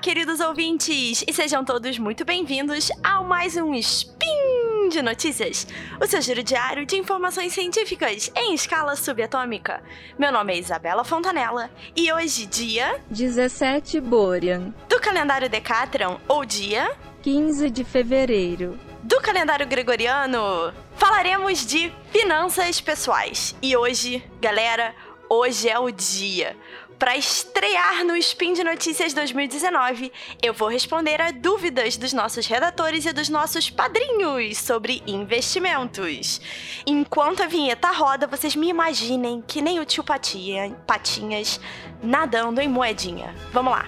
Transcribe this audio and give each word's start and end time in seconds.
queridos 0.00 0.40
ouvintes, 0.40 1.22
e 1.28 1.32
sejam 1.32 1.62
todos 1.62 1.98
muito 1.98 2.24
bem-vindos 2.24 2.90
ao 3.04 3.22
mais 3.22 3.54
um 3.56 3.74
Spin 3.74 4.88
de 4.90 5.02
Notícias, 5.02 5.66
o 6.00 6.06
seu 6.06 6.22
giro 6.22 6.42
diário 6.42 6.86
de 6.86 6.96
informações 6.96 7.52
científicas 7.52 8.32
em 8.34 8.54
escala 8.54 8.96
subatômica. 8.96 9.82
Meu 10.18 10.32
nome 10.32 10.54
é 10.54 10.58
Isabela 10.58 11.04
Fontanella 11.04 11.70
e 11.94 12.10
hoje, 12.10 12.46
dia 12.46 12.98
17 13.10 14.00
Borean, 14.00 14.72
do 14.88 14.98
calendário 14.98 15.50
Decatron, 15.50 16.18
ou 16.26 16.46
dia 16.46 16.90
15 17.22 17.68
de 17.68 17.84
fevereiro, 17.84 18.78
do 19.02 19.20
calendário 19.20 19.66
gregoriano, 19.66 20.72
falaremos 20.96 21.66
de 21.66 21.92
finanças 22.10 22.80
pessoais. 22.80 23.54
E 23.60 23.76
hoje, 23.76 24.24
galera, 24.40 24.94
hoje 25.30 25.68
é 25.68 25.78
o 25.78 25.90
dia 25.90 26.56
para 27.00 27.16
estrear 27.16 28.04
no 28.04 28.14
Spin 28.14 28.52
de 28.52 28.62
Notícias 28.62 29.14
2019, 29.14 30.12
eu 30.42 30.52
vou 30.52 30.68
responder 30.68 31.18
a 31.18 31.30
dúvidas 31.30 31.96
dos 31.96 32.12
nossos 32.12 32.46
redatores 32.46 33.06
e 33.06 33.12
dos 33.14 33.30
nossos 33.30 33.70
padrinhos 33.70 34.58
sobre 34.58 35.02
investimentos. 35.06 36.42
Enquanto 36.86 37.42
a 37.42 37.46
vinheta 37.46 37.90
roda, 37.90 38.26
vocês 38.26 38.54
me 38.54 38.68
imaginem 38.68 39.40
que 39.40 39.62
nem 39.62 39.80
o 39.80 39.84
tio 39.86 40.04
Patinha, 40.04 40.76
Patinhas 40.86 41.58
nadando 42.02 42.60
em 42.60 42.68
moedinha. 42.68 43.34
Vamos 43.50 43.72
lá. 43.72 43.86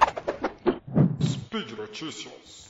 Speed 1.22 1.72
Notícias. 1.72 2.66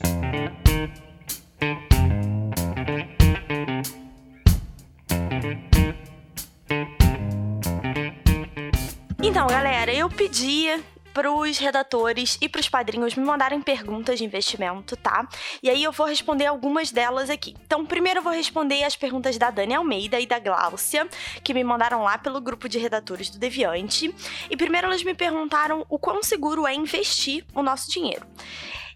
Então, 9.25 9.47
galera, 9.47 9.93
eu 9.93 10.09
pedia 10.09 10.83
pros 11.13 11.57
redatores 11.57 12.37
e 12.41 12.49
pros 12.49 12.67
padrinhos 12.67 13.15
me 13.15 13.23
mandarem 13.23 13.61
perguntas 13.61 14.19
de 14.19 14.25
investimento, 14.25 14.97
tá? 14.97 15.25
E 15.61 15.69
aí 15.69 15.81
eu 15.81 15.93
vou 15.93 16.05
responder 16.05 16.45
algumas 16.45 16.91
delas 16.91 17.29
aqui. 17.29 17.55
Então, 17.65 17.85
primeiro 17.85 18.19
eu 18.19 18.23
vou 18.23 18.33
responder 18.33 18.83
as 18.83 18.97
perguntas 18.97 19.37
da 19.37 19.49
Dani 19.49 19.75
Almeida 19.75 20.19
e 20.19 20.25
da 20.25 20.39
Gláucia, 20.39 21.07
que 21.41 21.53
me 21.53 21.63
mandaram 21.63 22.03
lá 22.03 22.17
pelo 22.17 22.41
grupo 22.41 22.67
de 22.67 22.77
redatores 22.77 23.29
do 23.29 23.39
Deviante. 23.39 24.13
E 24.49 24.57
primeiro 24.57 24.87
elas 24.87 25.03
me 25.03 25.13
perguntaram 25.13 25.85
o 25.87 25.97
quão 25.97 26.21
seguro 26.21 26.67
é 26.67 26.75
investir 26.75 27.45
o 27.55 27.63
nosso 27.63 27.89
dinheiro. 27.89 28.27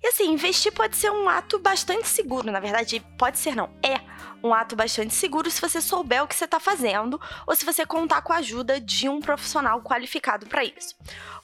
E 0.01 0.07
assim, 0.07 0.31
investir 0.31 0.71
pode 0.71 0.95
ser 0.95 1.11
um 1.11 1.27
ato 1.27 1.59
bastante 1.59 2.07
seguro, 2.07 2.51
na 2.51 2.59
verdade, 2.59 3.03
pode 3.17 3.39
ser 3.39 3.55
não, 3.55 3.69
é 3.83 3.99
um 4.43 4.53
ato 4.53 4.75
bastante 4.75 5.13
seguro 5.13 5.49
se 5.49 5.59
você 5.59 5.81
souber 5.81 6.23
o 6.23 6.27
que 6.27 6.35
você 6.35 6.45
está 6.45 6.59
fazendo 6.59 7.19
ou 7.45 7.55
se 7.55 7.65
você 7.65 7.85
contar 7.85 8.21
com 8.21 8.31
a 8.31 8.37
ajuda 8.37 8.79
de 8.79 9.09
um 9.09 9.19
profissional 9.19 9.81
qualificado 9.81 10.45
para 10.45 10.63
isso. 10.63 10.95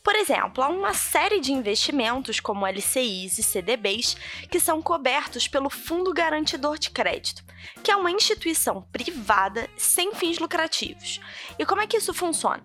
Por 0.03 0.15
exemplo, 0.15 0.63
há 0.63 0.67
uma 0.67 0.93
série 0.93 1.39
de 1.39 1.53
investimentos 1.53 2.39
como 2.39 2.67
LCIs 2.67 3.37
e 3.37 3.43
CDBs 3.43 4.15
que 4.49 4.59
são 4.59 4.81
cobertos 4.81 5.47
pelo 5.47 5.69
Fundo 5.69 6.13
Garantidor 6.13 6.77
de 6.77 6.89
Crédito, 6.89 7.43
que 7.81 7.91
é 7.91 7.95
uma 7.95 8.11
instituição 8.11 8.81
privada 8.91 9.69
sem 9.77 10.13
fins 10.13 10.39
lucrativos. 10.39 11.19
E 11.57 11.65
como 11.65 11.81
é 11.81 11.87
que 11.87 11.97
isso 11.97 12.13
funciona? 12.13 12.63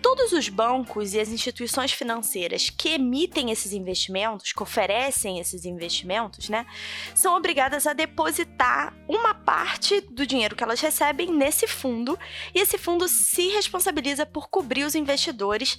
Todos 0.00 0.32
os 0.32 0.48
bancos 0.48 1.14
e 1.14 1.20
as 1.20 1.28
instituições 1.28 1.92
financeiras 1.92 2.70
que 2.70 2.90
emitem 2.90 3.50
esses 3.50 3.72
investimentos, 3.72 4.52
que 4.52 4.62
oferecem 4.62 5.38
esses 5.38 5.64
investimentos, 5.64 6.48
né, 6.48 6.66
são 7.14 7.36
obrigadas 7.36 7.86
a 7.86 7.92
depositar 7.92 8.94
uma 9.08 9.34
parte 9.34 10.00
do 10.00 10.26
dinheiro 10.26 10.54
que 10.54 10.62
elas 10.62 10.80
recebem 10.80 11.32
nesse 11.32 11.66
fundo, 11.66 12.18
e 12.54 12.60
esse 12.60 12.78
fundo 12.78 13.08
se 13.08 13.48
responsabiliza 13.48 14.24
por 14.24 14.48
cobrir 14.48 14.84
os 14.84 14.94
investidores, 14.94 15.78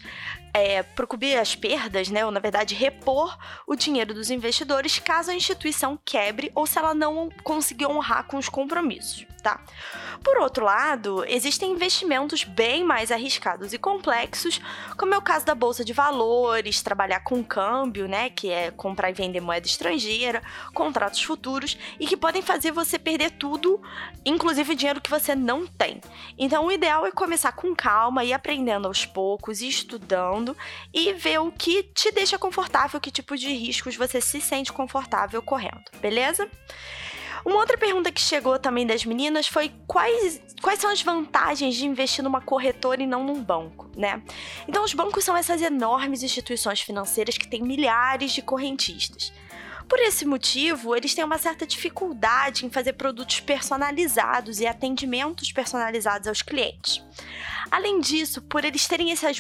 é, 0.54 0.84
por 0.84 1.08
cobrir 1.08 1.38
as 1.38 1.56
perdas, 1.56 2.10
né, 2.10 2.26
ou 2.26 2.32
na 2.32 2.40
verdade 2.40 2.76
repor 2.76 3.38
o 3.66 3.76
dinheiro 3.76 4.14
dos 4.14 4.30
investidores 4.30 5.00
caso 5.00 5.32
a 5.32 5.36
instituição 5.36 5.98
quebre 6.04 6.52
ou 6.54 6.66
se 6.66 6.78
ela 6.78 6.94
não 6.94 7.30
conseguir 7.44 7.86
honrar 7.86 8.26
com 8.26 8.38
os 8.38 8.50
compromissos, 8.50 9.26
tá? 9.42 9.64
Por 10.24 10.38
outro 10.38 10.66
lado, 10.66 11.24
existem 11.28 11.72
investimentos 11.72 12.44
bem 12.44 12.84
mais 12.84 13.12
arriscados 13.12 13.74
e 13.74 13.78
complexos, 13.78 14.09
como 14.98 15.14
é 15.14 15.18
o 15.18 15.22
caso 15.22 15.46
da 15.46 15.56
bolsa 15.56 15.84
de 15.84 15.94
valores, 15.94 16.82
trabalhar 16.82 17.22
com 17.22 17.44
câmbio, 17.44 18.08
né, 18.08 18.30
que 18.30 18.50
é 18.52 18.72
comprar 18.72 19.10
e 19.10 19.14
vender 19.14 19.40
moeda 19.40 19.66
estrangeira, 19.66 20.42
contratos 20.74 21.22
futuros 21.22 21.78
e 22.00 22.06
que 22.06 22.18
podem 22.18 22.42
fazer 22.42 22.72
você 22.72 22.98
perder 22.98 23.32
tudo, 23.32 23.82
inclusive 24.26 24.76
dinheiro 24.76 25.02
que 25.02 25.10
você 25.10 25.36
não 25.36 25.66
tem. 25.66 26.02
Então, 26.38 26.66
o 26.66 26.72
ideal 26.72 27.06
é 27.06 27.12
começar 27.12 27.52
com 27.52 27.76
calma 27.76 28.24
e 28.24 28.34
aprendendo 28.34 28.88
aos 28.88 29.06
poucos, 29.06 29.62
estudando 29.62 30.56
e 30.94 31.14
ver 31.14 31.40
o 31.40 31.52
que 31.52 31.84
te 31.84 32.12
deixa 32.12 32.38
confortável, 32.38 33.00
que 33.00 33.12
tipo 33.12 33.38
de 33.38 33.52
riscos 33.52 33.96
você 33.96 34.22
se 34.22 34.42
sente 34.42 34.72
confortável 34.72 35.42
correndo, 35.42 35.84
beleza? 36.02 36.50
Uma 37.46 37.58
outra 37.58 37.78
pergunta 37.78 38.12
que 38.12 38.22
chegou 38.22 38.60
também 38.60 38.86
das 38.86 39.06
meninas 39.06 39.48
foi 39.48 39.72
quais, 39.88 40.42
quais 40.62 40.80
são 40.80 40.92
as 40.92 41.02
vantagens 41.02 41.76
de 41.76 41.86
investir 41.86 42.24
numa 42.24 42.42
corretora 42.42 43.02
e 43.02 43.08
não 43.08 43.24
num 43.24 43.44
banco, 43.44 43.90
né? 43.96 44.22
Então, 44.68 44.84
os 44.84 44.94
bancos 44.94 45.24
são 45.24 45.36
essas 45.36 45.62
enormes 45.62 46.24
instituições 46.24 46.82
financeiras 46.82 47.38
que 47.38 47.48
têm 47.48 47.62
milhares 47.62 48.32
de 48.32 48.42
correntistas. 48.42 49.32
Por 49.90 50.00
esse 50.00 50.24
motivo, 50.24 50.96
eles 50.96 51.16
têm 51.16 51.26
uma 51.26 51.40
certa 51.40 51.66
dificuldade 51.66 52.64
em 52.64 52.70
fazer 52.70 52.94
produtos 52.94 53.40
personalizados 53.40 54.60
e 54.60 54.68
atendimentos 54.68 55.52
personalizados 55.52 56.28
aos 56.28 56.44
clientes. 56.44 57.04
Além 57.72 58.00
disso, 58.00 58.40
por 58.44 58.64
eles 58.64 58.88
terem 58.88 59.12
essas, 59.12 59.40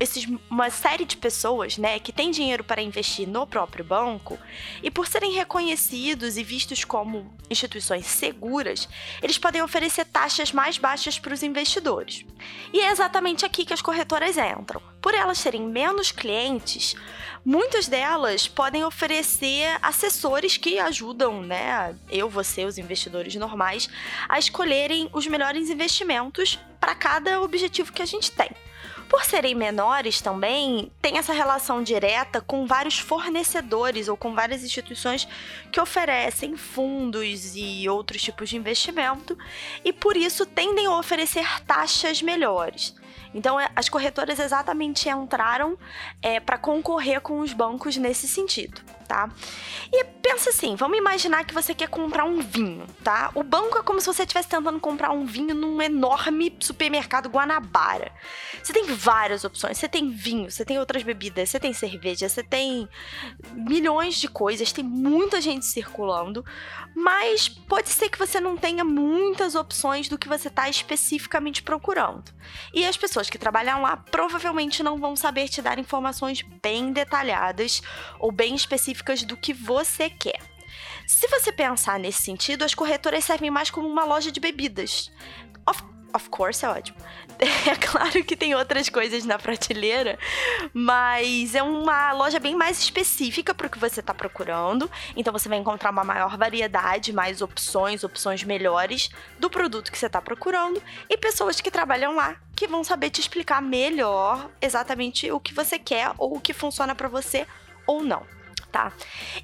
esses, 0.00 0.26
uma 0.50 0.68
série 0.68 1.04
de 1.04 1.16
pessoas 1.16 1.78
né, 1.78 2.00
que 2.00 2.12
têm 2.12 2.32
dinheiro 2.32 2.64
para 2.64 2.82
investir 2.82 3.28
no 3.28 3.46
próprio 3.46 3.84
banco, 3.84 4.36
e 4.82 4.90
por 4.90 5.06
serem 5.06 5.32
reconhecidos 5.32 6.36
e 6.36 6.42
vistos 6.42 6.84
como 6.84 7.32
instituições 7.48 8.06
seguras, 8.06 8.88
eles 9.22 9.38
podem 9.38 9.62
oferecer 9.62 10.04
taxas 10.06 10.50
mais 10.50 10.76
baixas 10.76 11.20
para 11.20 11.34
os 11.34 11.42
investidores. 11.42 12.24
E 12.72 12.80
é 12.80 12.90
exatamente 12.90 13.44
aqui 13.44 13.64
que 13.64 13.72
as 13.72 13.82
corretoras 13.82 14.36
entram. 14.36 14.82
Por 15.04 15.12
elas 15.12 15.42
terem 15.42 15.60
menos 15.60 16.10
clientes, 16.10 16.96
muitas 17.44 17.86
delas 17.86 18.48
podem 18.48 18.84
oferecer 18.84 19.78
assessores 19.82 20.56
que 20.56 20.78
ajudam, 20.78 21.42
né, 21.42 21.94
eu, 22.08 22.26
você, 22.26 22.64
os 22.64 22.78
investidores 22.78 23.34
normais, 23.34 23.86
a 24.26 24.38
escolherem 24.38 25.10
os 25.12 25.26
melhores 25.26 25.68
investimentos 25.68 26.58
para 26.80 26.94
cada 26.94 27.42
objetivo 27.42 27.92
que 27.92 28.00
a 28.00 28.06
gente 28.06 28.32
tem. 28.32 28.48
Por 29.06 29.26
serem 29.26 29.54
menores 29.54 30.22
também, 30.22 30.90
tem 31.02 31.18
essa 31.18 31.34
relação 31.34 31.82
direta 31.82 32.40
com 32.40 32.66
vários 32.66 32.98
fornecedores 32.98 34.08
ou 34.08 34.16
com 34.16 34.34
várias 34.34 34.64
instituições 34.64 35.28
que 35.70 35.78
oferecem 35.78 36.56
fundos 36.56 37.54
e 37.54 37.86
outros 37.90 38.22
tipos 38.22 38.48
de 38.48 38.56
investimento 38.56 39.36
e 39.84 39.92
por 39.92 40.16
isso 40.16 40.46
tendem 40.46 40.86
a 40.86 40.98
oferecer 40.98 41.60
taxas 41.66 42.22
melhores. 42.22 42.94
Então, 43.34 43.58
é, 43.58 43.68
as 43.74 43.88
corretoras 43.88 44.38
exatamente 44.38 45.08
entraram 45.08 45.76
é, 46.22 46.38
para 46.38 46.56
concorrer 46.56 47.20
com 47.20 47.40
os 47.40 47.52
bancos 47.52 47.96
nesse 47.96 48.28
sentido, 48.28 48.80
tá? 49.08 49.28
E 49.92 50.04
pensa 50.04 50.50
assim, 50.50 50.76
vamos 50.76 50.96
imaginar 50.96 51.44
que 51.44 51.52
você 51.52 51.74
quer 51.74 51.88
comprar 51.88 52.24
um 52.24 52.40
vinho, 52.40 52.86
tá? 53.02 53.30
O 53.34 53.42
banco 53.42 53.78
é 53.78 53.82
como 53.82 54.00
se 54.00 54.06
você 54.06 54.22
estivesse 54.22 54.48
tentando 54.48 54.78
comprar 54.78 55.10
um 55.10 55.26
vinho 55.26 55.54
num 55.54 55.82
enorme 55.82 56.56
supermercado 56.60 57.28
Guanabara. 57.28 58.12
Você 58.62 58.72
tem 58.72 58.86
várias 58.86 59.44
opções, 59.44 59.78
você 59.78 59.88
tem 59.88 60.10
vinho, 60.10 60.50
você 60.50 60.64
tem 60.64 60.78
outras 60.78 61.02
bebidas, 61.02 61.50
você 61.50 61.58
tem 61.58 61.72
cerveja, 61.72 62.28
você 62.28 62.42
tem 62.42 62.88
milhões 63.52 64.16
de 64.16 64.28
coisas, 64.28 64.72
tem 64.72 64.84
muita 64.84 65.40
gente 65.40 65.66
circulando, 65.66 66.44
mas 66.94 67.48
pode 67.48 67.88
ser 67.88 68.08
que 68.08 68.18
você 68.18 68.40
não 68.40 68.56
tenha 68.56 68.84
muitas 68.84 69.54
opções 69.54 70.08
do 70.08 70.18
que 70.18 70.28
você 70.28 70.48
está 70.48 70.68
especificamente 70.68 71.62
procurando. 71.62 72.32
E 72.72 72.84
as 72.84 72.96
pessoas 73.04 73.28
que 73.28 73.36
trabalham 73.36 73.82
lá 73.82 73.98
provavelmente 73.98 74.82
não 74.82 74.98
vão 74.98 75.14
saber 75.14 75.46
te 75.46 75.60
dar 75.60 75.78
informações 75.78 76.40
bem 76.62 76.90
detalhadas 76.90 77.82
ou 78.18 78.32
bem 78.32 78.54
específicas 78.54 79.22
do 79.22 79.36
que 79.36 79.52
você 79.52 80.08
quer. 80.08 80.40
Se 81.06 81.28
você 81.28 81.52
pensar 81.52 81.98
nesse 81.98 82.22
sentido, 82.22 82.64
as 82.64 82.74
corretoras 82.74 83.22
servem 83.22 83.50
mais 83.50 83.68
como 83.68 83.86
uma 83.86 84.06
loja 84.06 84.32
de 84.32 84.40
bebidas. 84.40 85.12
Of 85.68 85.82
of 86.14 86.30
course 86.30 86.64
é 86.64 86.68
ótimo. 86.68 86.96
É 87.68 87.74
claro 87.74 88.24
que 88.24 88.36
tem 88.36 88.54
outras 88.54 88.88
coisas 88.88 89.24
na 89.24 89.38
prateleira, 89.38 90.16
mas 90.72 91.54
é 91.54 91.62
uma 91.62 92.12
loja 92.12 92.38
bem 92.38 92.54
mais 92.54 92.78
específica 92.78 93.52
para 93.52 93.66
o 93.66 93.70
que 93.70 93.78
você 93.78 94.00
está 94.00 94.14
procurando. 94.14 94.88
Então 95.16 95.32
você 95.32 95.48
vai 95.48 95.58
encontrar 95.58 95.90
uma 95.90 96.04
maior 96.04 96.38
variedade, 96.38 97.12
mais 97.12 97.42
opções, 97.42 98.04
opções 98.04 98.44
melhores 98.44 99.10
do 99.38 99.50
produto 99.50 99.90
que 99.90 99.98
você 99.98 100.06
está 100.06 100.22
procurando 100.22 100.80
e 101.10 101.18
pessoas 101.18 101.60
que 101.60 101.70
trabalham 101.70 102.14
lá 102.14 102.36
que 102.54 102.66
vão 102.66 102.84
saber 102.84 103.10
te 103.10 103.20
explicar 103.20 103.60
melhor 103.60 104.50
exatamente 104.60 105.30
o 105.30 105.40
que 105.40 105.54
você 105.54 105.78
quer 105.78 106.12
ou 106.18 106.36
o 106.36 106.40
que 106.40 106.52
funciona 106.52 106.94
para 106.94 107.08
você 107.08 107.46
ou 107.86 108.02
não 108.02 108.26
tá? 108.74 108.92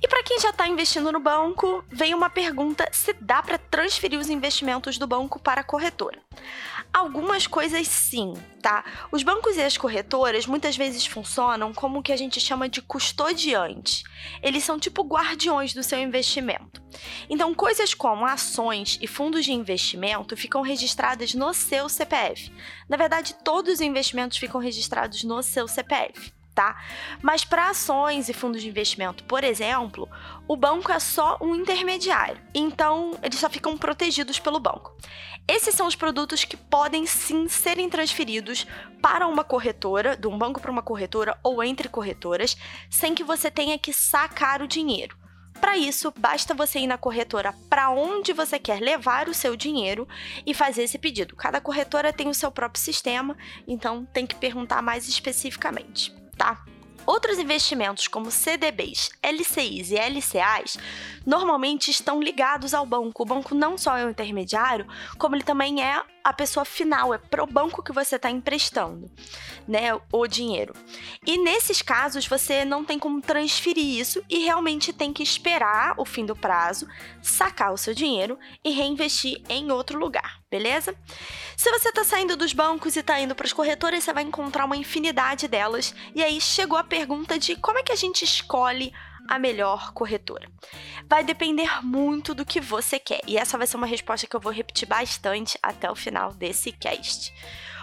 E 0.03 0.09
para 0.09 0.25
quem 0.25 0.41
já 0.41 0.51
está 0.51 0.67
investindo 0.67 1.13
no 1.13 1.21
banco, 1.21 1.85
vem 1.89 2.13
uma 2.13 2.29
pergunta 2.29 2.89
se 2.91 3.13
dá 3.13 3.41
para 3.41 3.59
transferir 3.59 4.19
os 4.19 4.29
investimentos 4.29 4.99
do 4.99 5.07
banco 5.07 5.39
para 5.39 5.61
a 5.61 5.65
corretora. 5.65 6.19
Algumas 6.93 7.47
coisas 7.47 7.87
sim, 7.87 8.35
tá? 8.61 8.85
Os 9.13 9.23
bancos 9.23 9.57
e 9.57 9.63
as 9.63 9.79
corretoras 9.79 10.47
muitas 10.47 10.77
vezes 10.77 11.07
funcionam 11.07 11.73
como 11.73 12.01
o 12.01 12.03
que 12.03 12.11
a 12.11 12.17
gente 12.17 12.41
chama 12.41 12.69
de 12.69 12.83
custodiante. 12.83 14.03
Eles 14.43 14.65
são 14.65 14.81
tipo 14.81 15.05
guardiões 15.05 15.73
do 15.73 15.85
seu 15.85 16.01
investimento. 16.01 16.83
Então, 17.29 17.55
coisas 17.55 17.95
como 17.95 18.27
ações 18.27 18.99
e 19.01 19.07
fundos 19.07 19.45
de 19.45 19.53
investimento 19.53 20.37
ficam 20.37 20.61
registradas 20.61 21.35
no 21.35 21.55
seu 21.55 21.89
CPF. 21.89 22.53
Na 22.89 22.97
verdade, 22.97 23.37
todos 23.45 23.75
os 23.75 23.81
investimentos 23.81 24.39
ficam 24.39 24.61
registrados 24.61 25.23
no 25.23 25.41
seu 25.41 25.69
CPF 25.69 26.40
tá? 26.61 26.77
Mas 27.23 27.43
para 27.43 27.71
ações 27.71 28.29
e 28.29 28.35
fundos 28.35 28.61
de 28.61 28.69
investimento, 28.69 29.25
por 29.25 29.43
exemplo, 29.43 30.07
o 30.47 30.55
banco 30.55 30.93
é 30.93 30.99
só 30.99 31.39
um 31.41 31.55
intermediário. 31.55 32.39
Então, 32.55 33.19
eles 33.23 33.39
só 33.39 33.49
ficam 33.49 33.79
protegidos 33.79 34.39
pelo 34.39 34.61
banco. 34.61 34.95
Esses 35.49 35.75
são 35.75 35.87
os 35.87 35.97
produtos 35.97 36.45
que 36.45 36.59
podem 36.59 37.07
sim 37.07 37.49
serem 37.49 37.89
transferidos 37.89 38.67
para 39.01 39.27
uma 39.27 39.43
corretora, 39.43 40.15
de 40.15 40.29
um 40.29 40.37
banco 40.37 40.61
para 40.61 40.71
uma 40.71 40.83
corretora 40.83 41.35
ou 41.43 41.65
entre 41.65 41.89
corretoras, 41.89 42.55
sem 42.91 43.15
que 43.15 43.25
você 43.25 43.51
tenha 43.51 43.79
que 43.79 43.91
sacar 43.91 44.61
o 44.61 44.69
dinheiro. 44.69 45.17
Para 45.63 45.79
isso, 45.79 46.13
basta 46.19 46.53
você 46.53 46.81
ir 46.81 46.87
na 46.87 46.99
corretora 46.99 47.55
para 47.71 47.89
onde 47.89 48.35
você 48.35 48.59
quer 48.59 48.81
levar 48.81 49.29
o 49.29 49.35
seu 49.35 49.57
dinheiro 49.57 50.07
e 50.47 50.53
fazer 50.53 50.83
esse 50.83 50.99
pedido. 50.99 51.35
Cada 51.37 51.61
corretora 51.61 52.13
tem 52.13 52.29
o 52.29 52.35
seu 52.35 52.51
próprio 52.51 52.83
sistema, 52.83 53.35
então 53.67 54.05
tem 54.05 54.27
que 54.27 54.35
perguntar 54.35 54.83
mais 54.83 55.09
especificamente 55.09 56.20
tá? 56.41 56.65
Outros 57.07 57.39
investimentos, 57.39 58.09
como 58.09 58.31
CDBs, 58.31 59.11
LCIs 59.23 59.91
e 59.91 59.97
LCAs, 59.97 60.79
normalmente 61.27 61.91
estão 61.91 62.23
ligados 62.23 62.73
ao 62.73 62.87
banco. 62.87 63.23
O 63.23 63.27
banco 63.27 63.55
não 63.55 63.77
só 63.77 63.97
é 63.97 64.07
o 64.07 64.11
intermediário, 64.11 64.87
como 65.19 65.35
ele 65.35 65.43
também 65.43 65.83
é 65.83 66.03
a 66.23 66.33
pessoa 66.33 66.65
final, 66.65 67.15
é 67.15 67.19
pro 67.19 67.47
banco 67.47 67.83
que 67.83 67.93
você 67.93 68.17
está 68.17 68.31
emprestando, 68.31 69.11
né, 69.67 69.99
o 70.13 70.27
dinheiro. 70.27 70.75
E 71.27 71.39
nesses 71.39 71.83
casos 71.83 72.27
você 72.27 72.65
não 72.65 72.85
tem 72.85 72.99
como 72.99 73.21
transferir 73.21 73.85
isso 73.85 74.23
e 74.29 74.45
realmente 74.45 74.93
tem 74.93 75.13
que 75.13 75.23
esperar 75.23 75.95
o 75.97 76.05
fim 76.05 76.27
do 76.27 76.37
prazo, 76.37 76.87
sacar 77.23 77.73
o 77.73 77.79
seu 77.79 77.95
dinheiro 77.95 78.39
e 78.65 78.71
reinvestir 78.71 79.43
em 79.49 79.71
outro 79.71 79.99
lugar, 79.99 80.41
beleza? 80.51 80.95
Se 81.57 81.71
você 81.71 81.89
está 81.89 82.05
saindo 82.05 82.37
dos 82.37 82.53
bancos 82.53 82.97
e 82.97 83.01
está 83.01 83.21
indo 83.21 83.35
para 83.35 83.47
as 83.47 83.53
corretoras, 83.53 84.05
você 84.05 84.13
vai 84.13 84.23
encontrar 84.23 84.65
uma 84.65 84.77
infinidade 84.77 85.47
delas. 85.47 85.95
E 86.15 86.23
aí 86.23 86.41
chegou 86.41 86.79
a 86.79 86.85
pergunta 86.85 87.39
de 87.39 87.57
como 87.57 87.79
é 87.79 87.83
que 87.83 87.93
a 87.93 87.97
gente 87.97 88.25
escolhe 88.25 88.93
a 89.31 89.39
melhor 89.39 89.93
corretora? 89.93 90.51
Vai 91.09 91.23
depender 91.23 91.83
muito 91.85 92.35
do 92.35 92.45
que 92.45 92.61
você 92.61 92.99
quer, 92.99 93.21
e 93.27 93.39
essa 93.39 93.57
vai 93.57 93.67
ser 93.67 93.77
uma 93.77 93.87
resposta 93.87 94.27
que 94.27 94.35
eu 94.35 94.41
vou 94.41 94.53
repetir 94.53 94.89
bastante 94.89 95.57
até 95.63 95.89
o 95.89 95.95
final 95.95 96.33
desse 96.35 96.73
cast. 96.73 97.33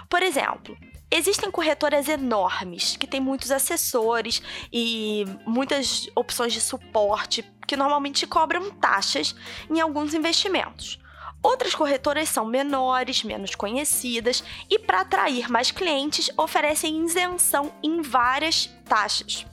Por 0.09 0.21
exemplo, 0.21 0.77
existem 1.09 1.49
corretoras 1.49 2.07
enormes 2.07 2.97
que 2.97 3.07
têm 3.07 3.19
muitos 3.19 3.51
assessores 3.51 4.41
e 4.71 5.25
muitas 5.45 6.09
opções 6.15 6.53
de 6.53 6.61
suporte 6.61 7.43
que 7.65 7.77
normalmente 7.77 8.27
cobram 8.27 8.69
taxas 8.71 9.35
em 9.69 9.79
alguns 9.79 10.13
investimentos. 10.13 10.99
Outras 11.43 11.75
corretoras 11.75 12.29
são 12.29 12.45
menores, 12.45 13.23
menos 13.23 13.53
conhecidas 13.53 14.43
e, 14.69 14.79
para 14.79 15.01
atrair 15.01 15.49
mais 15.49 15.71
clientes, 15.71 16.29
oferecem 16.37 17.05
isenção 17.05 17.71
em 17.83 18.01
várias 18.01 18.67
taxas. 18.85 19.45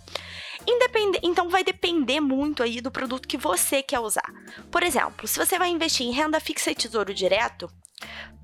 Então 1.22 1.48
vai 1.48 1.64
depender 1.64 2.20
muito 2.20 2.62
aí 2.62 2.80
do 2.80 2.90
produto 2.90 3.28
que 3.28 3.36
você 3.36 3.82
quer 3.82 4.00
usar. 4.00 4.32
Por 4.70 4.82
exemplo, 4.82 5.26
se 5.26 5.38
você 5.38 5.58
vai 5.58 5.68
investir 5.68 6.06
em 6.06 6.12
renda 6.12 6.40
fixa 6.40 6.70
e 6.70 6.74
tesouro 6.74 7.12
direto, 7.12 7.70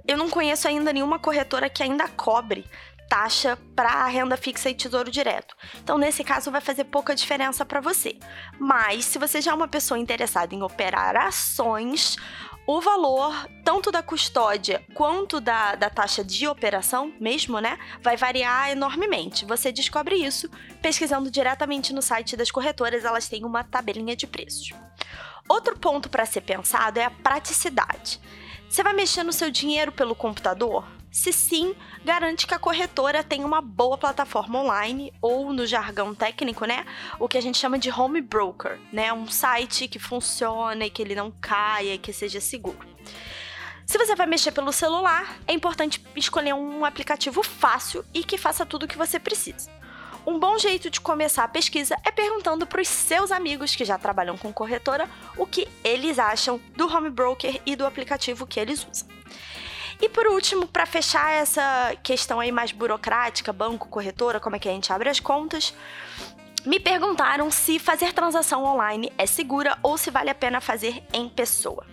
eu 0.06 0.16
não 0.16 0.28
conheço 0.28 0.66
ainda 0.66 0.92
nenhuma 0.92 1.18
corretora 1.18 1.70
que 1.70 1.82
ainda 1.82 2.08
cobre 2.08 2.64
taxa 3.08 3.58
para 3.74 4.06
renda 4.06 4.36
fixa 4.36 4.70
e 4.70 4.74
tesouro 4.74 5.10
direto. 5.10 5.56
Então, 5.82 5.98
nesse 5.98 6.22
caso, 6.22 6.50
vai 6.50 6.60
fazer 6.60 6.84
pouca 6.84 7.14
diferença 7.14 7.64
para 7.64 7.80
você. 7.80 8.16
Mas, 8.58 9.04
se 9.04 9.18
você 9.18 9.40
já 9.40 9.50
é 9.50 9.54
uma 9.54 9.66
pessoa 9.66 9.98
interessada 9.98 10.54
em 10.54 10.62
operar 10.62 11.16
ações, 11.16 12.16
o 12.72 12.80
valor, 12.80 13.48
tanto 13.64 13.90
da 13.90 14.00
custódia 14.00 14.80
quanto 14.94 15.40
da, 15.40 15.74
da 15.74 15.90
taxa 15.90 16.22
de 16.22 16.46
operação, 16.46 17.12
mesmo, 17.18 17.58
né, 17.58 17.76
vai 18.00 18.16
variar 18.16 18.70
enormemente. 18.70 19.44
Você 19.44 19.72
descobre 19.72 20.14
isso 20.14 20.48
pesquisando 20.80 21.32
diretamente 21.32 21.92
no 21.92 22.00
site 22.00 22.36
das 22.36 22.48
corretoras, 22.48 23.04
elas 23.04 23.28
têm 23.28 23.44
uma 23.44 23.64
tabelinha 23.64 24.14
de 24.14 24.24
preços. 24.24 24.70
Outro 25.48 25.76
ponto 25.76 26.08
para 26.08 26.24
ser 26.24 26.42
pensado 26.42 27.00
é 27.00 27.04
a 27.04 27.10
praticidade. 27.10 28.20
Você 28.68 28.84
vai 28.84 28.92
mexer 28.92 29.24
no 29.24 29.32
seu 29.32 29.50
dinheiro 29.50 29.90
pelo 29.90 30.14
computador? 30.14 30.86
Se 31.10 31.32
sim, 31.32 31.74
garante 32.04 32.46
que 32.46 32.54
a 32.54 32.58
corretora 32.58 33.24
tem 33.24 33.44
uma 33.44 33.60
boa 33.60 33.98
plataforma 33.98 34.60
online 34.60 35.12
ou 35.20 35.52
no 35.52 35.66
jargão 35.66 36.14
técnico, 36.14 36.64
né, 36.64 36.86
o 37.18 37.26
que 37.26 37.36
a 37.36 37.40
gente 37.40 37.58
chama 37.58 37.80
de 37.80 37.90
home 37.90 38.20
broker, 38.20 38.78
né, 38.92 39.12
um 39.12 39.26
site 39.26 39.88
que 39.88 39.98
funcione, 39.98 40.88
que 40.88 41.02
ele 41.02 41.16
não 41.16 41.32
caia, 41.32 41.98
que 41.98 42.12
seja 42.12 42.40
seguro. 42.40 42.88
Se 43.84 43.98
você 43.98 44.14
vai 44.14 44.28
mexer 44.28 44.52
pelo 44.52 44.72
celular, 44.72 45.36
é 45.48 45.52
importante 45.52 46.00
escolher 46.14 46.54
um 46.54 46.84
aplicativo 46.84 47.42
fácil 47.42 48.04
e 48.14 48.22
que 48.22 48.38
faça 48.38 48.64
tudo 48.64 48.84
o 48.84 48.88
que 48.88 48.96
você 48.96 49.18
precisa. 49.18 49.68
Um 50.24 50.38
bom 50.38 50.58
jeito 50.58 50.88
de 50.90 51.00
começar 51.00 51.42
a 51.42 51.48
pesquisa 51.48 51.96
é 52.04 52.12
perguntando 52.12 52.68
para 52.68 52.80
os 52.80 52.86
seus 52.86 53.32
amigos 53.32 53.74
que 53.74 53.84
já 53.84 53.98
trabalham 53.98 54.38
com 54.38 54.52
corretora 54.52 55.10
o 55.36 55.44
que 55.44 55.66
eles 55.82 56.20
acham 56.20 56.60
do 56.76 56.86
home 56.86 57.10
broker 57.10 57.60
e 57.66 57.74
do 57.74 57.84
aplicativo 57.84 58.46
que 58.46 58.60
eles 58.60 58.86
usam. 58.88 59.19
E 60.00 60.08
por 60.08 60.26
último, 60.26 60.66
para 60.66 60.86
fechar 60.86 61.30
essa 61.30 61.94
questão 62.02 62.40
aí 62.40 62.50
mais 62.50 62.72
burocrática, 62.72 63.52
banco, 63.52 63.88
corretora, 63.88 64.40
como 64.40 64.56
é 64.56 64.58
que 64.58 64.68
a 64.68 64.72
gente 64.72 64.90
abre 64.92 65.10
as 65.10 65.20
contas, 65.20 65.74
me 66.64 66.80
perguntaram 66.80 67.50
se 67.50 67.78
fazer 67.78 68.12
transação 68.12 68.64
online 68.64 69.12
é 69.18 69.26
segura 69.26 69.78
ou 69.82 69.98
se 69.98 70.10
vale 70.10 70.30
a 70.30 70.34
pena 70.34 70.60
fazer 70.60 71.02
em 71.12 71.28
pessoa. 71.28 71.86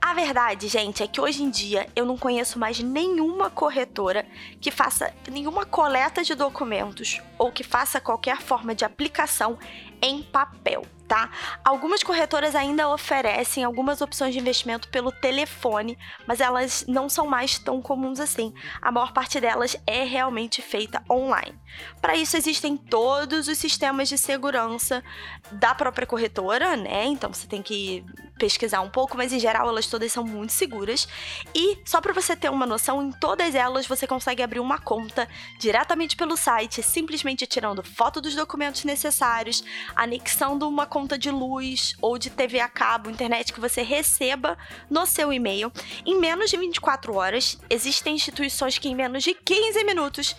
A 0.00 0.14
verdade, 0.14 0.66
gente, 0.66 1.02
é 1.02 1.06
que 1.06 1.20
hoje 1.20 1.44
em 1.44 1.50
dia 1.50 1.88
eu 1.94 2.04
não 2.04 2.18
conheço 2.18 2.58
mais 2.58 2.80
nenhuma 2.80 3.50
corretora 3.50 4.26
que 4.60 4.70
faça 4.70 5.12
nenhuma 5.30 5.64
coleta 5.64 6.24
de 6.24 6.34
documentos 6.34 7.20
ou 7.38 7.52
que 7.52 7.62
faça 7.62 8.00
qualquer 8.00 8.40
forma 8.40 8.74
de 8.74 8.84
aplicação 8.84 9.56
em 10.00 10.22
papel 10.22 10.84
tá? 11.12 11.28
Algumas 11.62 12.02
corretoras 12.02 12.54
ainda 12.54 12.88
oferecem 12.88 13.62
algumas 13.62 14.00
opções 14.00 14.32
de 14.32 14.40
investimento 14.40 14.88
pelo 14.88 15.12
telefone, 15.12 15.98
mas 16.26 16.40
elas 16.40 16.86
não 16.88 17.06
são 17.06 17.26
mais 17.26 17.58
tão 17.58 17.82
comuns 17.82 18.18
assim. 18.18 18.54
A 18.80 18.90
maior 18.90 19.12
parte 19.12 19.38
delas 19.38 19.76
é 19.86 20.04
realmente 20.04 20.62
feita 20.62 21.04
online. 21.10 21.54
Para 22.00 22.16
isso 22.16 22.34
existem 22.34 22.78
todos 22.78 23.46
os 23.46 23.58
sistemas 23.58 24.08
de 24.08 24.16
segurança 24.16 25.04
da 25.50 25.74
própria 25.74 26.06
corretora, 26.06 26.78
né? 26.78 27.04
Então 27.04 27.30
você 27.30 27.46
tem 27.46 27.60
que 27.60 28.02
pesquisar 28.38 28.80
um 28.80 28.90
pouco, 28.90 29.16
mas 29.16 29.32
em 29.32 29.38
geral 29.38 29.68
elas 29.68 29.86
todas 29.86 30.12
são 30.12 30.24
muito 30.24 30.52
seguras. 30.52 31.06
E 31.54 31.78
só 31.84 32.00
para 32.00 32.12
você 32.12 32.34
ter 32.34 32.50
uma 32.50 32.66
noção, 32.66 33.02
em 33.02 33.12
todas 33.12 33.54
elas 33.54 33.86
você 33.86 34.06
consegue 34.06 34.42
abrir 34.42 34.60
uma 34.60 34.78
conta 34.78 35.28
diretamente 35.58 36.16
pelo 36.16 36.36
site, 36.36 36.82
simplesmente 36.82 37.46
tirando 37.46 37.82
foto 37.82 38.20
dos 38.20 38.34
documentos 38.34 38.84
necessários, 38.84 39.62
anexando 39.94 40.68
uma 40.68 40.86
conta 40.86 41.16
de 41.18 41.30
luz 41.30 41.94
ou 42.00 42.18
de 42.18 42.30
TV 42.30 42.60
a 42.60 42.68
cabo, 42.68 43.10
internet 43.10 43.52
que 43.52 43.60
você 43.60 43.82
receba 43.82 44.58
no 44.90 45.06
seu 45.06 45.32
e-mail. 45.32 45.72
Em 46.04 46.18
menos 46.18 46.50
de 46.50 46.56
24 46.56 47.14
horas, 47.14 47.58
existem 47.68 48.14
instituições 48.14 48.78
que 48.78 48.88
em 48.88 48.94
menos 48.94 49.22
de 49.22 49.34
15 49.34 49.84
minutos 49.84 50.36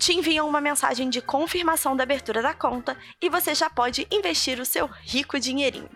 te 0.00 0.14
enviam 0.14 0.48
uma 0.48 0.62
mensagem 0.62 1.10
de 1.10 1.20
confirmação 1.20 1.94
da 1.94 2.04
abertura 2.04 2.40
da 2.40 2.54
conta 2.54 2.96
e 3.20 3.28
você 3.28 3.54
já 3.54 3.68
pode 3.68 4.08
investir 4.10 4.58
o 4.58 4.64
seu 4.64 4.88
rico 5.02 5.38
dinheirinho. 5.38 5.90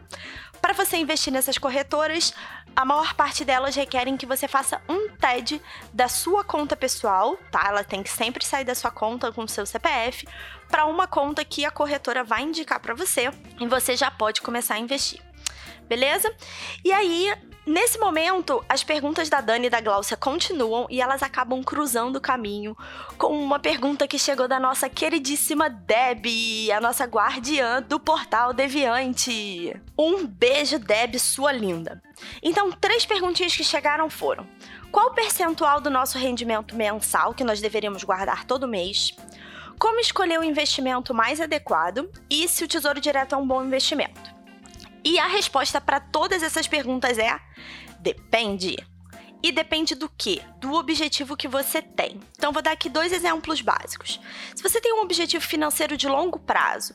Para 0.64 0.72
você 0.72 0.96
investir 0.96 1.30
nessas 1.30 1.58
corretoras, 1.58 2.32
a 2.74 2.86
maior 2.86 3.12
parte 3.12 3.44
delas 3.44 3.76
requerem 3.76 4.16
que 4.16 4.24
você 4.24 4.48
faça 4.48 4.80
um 4.88 5.10
TED 5.10 5.60
da 5.92 6.08
sua 6.08 6.42
conta 6.42 6.74
pessoal, 6.74 7.36
tá? 7.50 7.66
Ela 7.68 7.84
tem 7.84 8.02
que 8.02 8.08
sempre 8.08 8.42
sair 8.42 8.64
da 8.64 8.74
sua 8.74 8.90
conta 8.90 9.30
com 9.30 9.44
o 9.44 9.48
seu 9.48 9.66
CPF 9.66 10.26
para 10.70 10.86
uma 10.86 11.06
conta 11.06 11.44
que 11.44 11.66
a 11.66 11.70
corretora 11.70 12.24
vai 12.24 12.44
indicar 12.44 12.80
para 12.80 12.94
você 12.94 13.30
e 13.60 13.66
você 13.66 13.94
já 13.94 14.10
pode 14.10 14.40
começar 14.40 14.76
a 14.76 14.78
investir. 14.78 15.20
Beleza? 15.86 16.34
E 16.82 16.90
aí, 16.90 17.30
Nesse 17.66 17.98
momento, 17.98 18.62
as 18.68 18.84
perguntas 18.84 19.30
da 19.30 19.40
Dani 19.40 19.68
e 19.68 19.70
da 19.70 19.80
Gláucia 19.80 20.18
continuam 20.18 20.86
e 20.90 21.00
elas 21.00 21.22
acabam 21.22 21.62
cruzando 21.62 22.16
o 22.16 22.20
caminho 22.20 22.76
com 23.16 23.28
uma 23.42 23.58
pergunta 23.58 24.06
que 24.06 24.18
chegou 24.18 24.46
da 24.46 24.60
nossa 24.60 24.86
queridíssima 24.86 25.70
Deb, 25.70 26.26
a 26.70 26.78
nossa 26.78 27.06
guardiã 27.06 27.80
do 27.80 27.98
portal 27.98 28.52
Deviante. 28.52 29.74
Um 29.98 30.26
beijo, 30.26 30.78
Deb, 30.78 31.18
sua 31.18 31.52
linda. 31.52 32.02
Então, 32.42 32.70
três 32.70 33.06
perguntinhas 33.06 33.56
que 33.56 33.64
chegaram 33.64 34.10
foram: 34.10 34.46
qual 34.92 35.06
o 35.06 35.14
percentual 35.14 35.80
do 35.80 35.88
nosso 35.88 36.18
rendimento 36.18 36.76
mensal 36.76 37.32
que 37.32 37.44
nós 37.44 37.62
deveríamos 37.62 38.04
guardar 38.04 38.44
todo 38.44 38.68
mês? 38.68 39.16
Como 39.78 40.00
escolher 40.00 40.38
o 40.38 40.44
investimento 40.44 41.14
mais 41.14 41.40
adequado 41.40 42.10
e 42.28 42.46
se 42.46 42.62
o 42.62 42.68
Tesouro 42.68 43.00
Direto 43.00 43.34
é 43.34 43.38
um 43.38 43.46
bom 43.46 43.64
investimento? 43.64 44.33
E 45.04 45.18
a 45.18 45.26
resposta 45.26 45.80
para 45.80 46.00
todas 46.00 46.42
essas 46.42 46.66
perguntas 46.66 47.18
é: 47.18 47.38
depende. 48.00 48.76
E 49.42 49.52
depende 49.52 49.94
do 49.94 50.08
que? 50.08 50.40
Do 50.58 50.72
objetivo 50.72 51.36
que 51.36 51.46
você 51.46 51.82
tem. 51.82 52.18
Então, 52.34 52.50
vou 52.50 52.62
dar 52.62 52.72
aqui 52.72 52.88
dois 52.88 53.12
exemplos 53.12 53.60
básicos. 53.60 54.18
Se 54.54 54.62
você 54.62 54.80
tem 54.80 54.94
um 54.94 55.02
objetivo 55.02 55.44
financeiro 55.44 55.98
de 55.98 56.08
longo 56.08 56.38
prazo, 56.38 56.94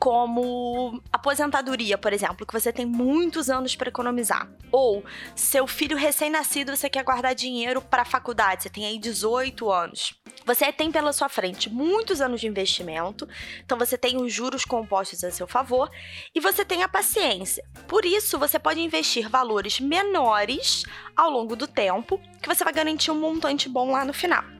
como 0.00 1.02
aposentadoria, 1.12 1.98
por 1.98 2.10
exemplo, 2.10 2.46
que 2.46 2.54
você 2.54 2.72
tem 2.72 2.86
muitos 2.86 3.50
anos 3.50 3.76
para 3.76 3.90
economizar, 3.90 4.50
ou 4.72 5.04
seu 5.36 5.66
filho 5.66 5.94
recém-nascido 5.94 6.74
você 6.74 6.88
quer 6.88 7.04
guardar 7.04 7.34
dinheiro 7.34 7.82
para 7.82 8.00
a 8.00 8.06
faculdade, 8.06 8.62
você 8.62 8.70
tem 8.70 8.86
aí 8.86 8.98
18 8.98 9.70
anos. 9.70 10.14
Você 10.46 10.72
tem 10.72 10.90
pela 10.90 11.12
sua 11.12 11.28
frente 11.28 11.68
muitos 11.68 12.22
anos 12.22 12.40
de 12.40 12.46
investimento, 12.46 13.28
então 13.62 13.76
você 13.76 13.98
tem 13.98 14.16
os 14.16 14.32
juros 14.32 14.64
compostos 14.64 15.22
a 15.22 15.30
seu 15.30 15.46
favor 15.46 15.90
e 16.34 16.40
você 16.40 16.64
tem 16.64 16.82
a 16.82 16.88
paciência. 16.88 17.62
Por 17.86 18.06
isso, 18.06 18.38
você 18.38 18.58
pode 18.58 18.80
investir 18.80 19.28
valores 19.28 19.78
menores 19.80 20.82
ao 21.14 21.30
longo 21.30 21.54
do 21.54 21.66
tempo, 21.66 22.18
que 22.40 22.48
você 22.48 22.64
vai 22.64 22.72
garantir 22.72 23.10
um 23.10 23.20
montante 23.20 23.68
bom 23.68 23.90
lá 23.90 24.02
no 24.02 24.14
final. 24.14 24.59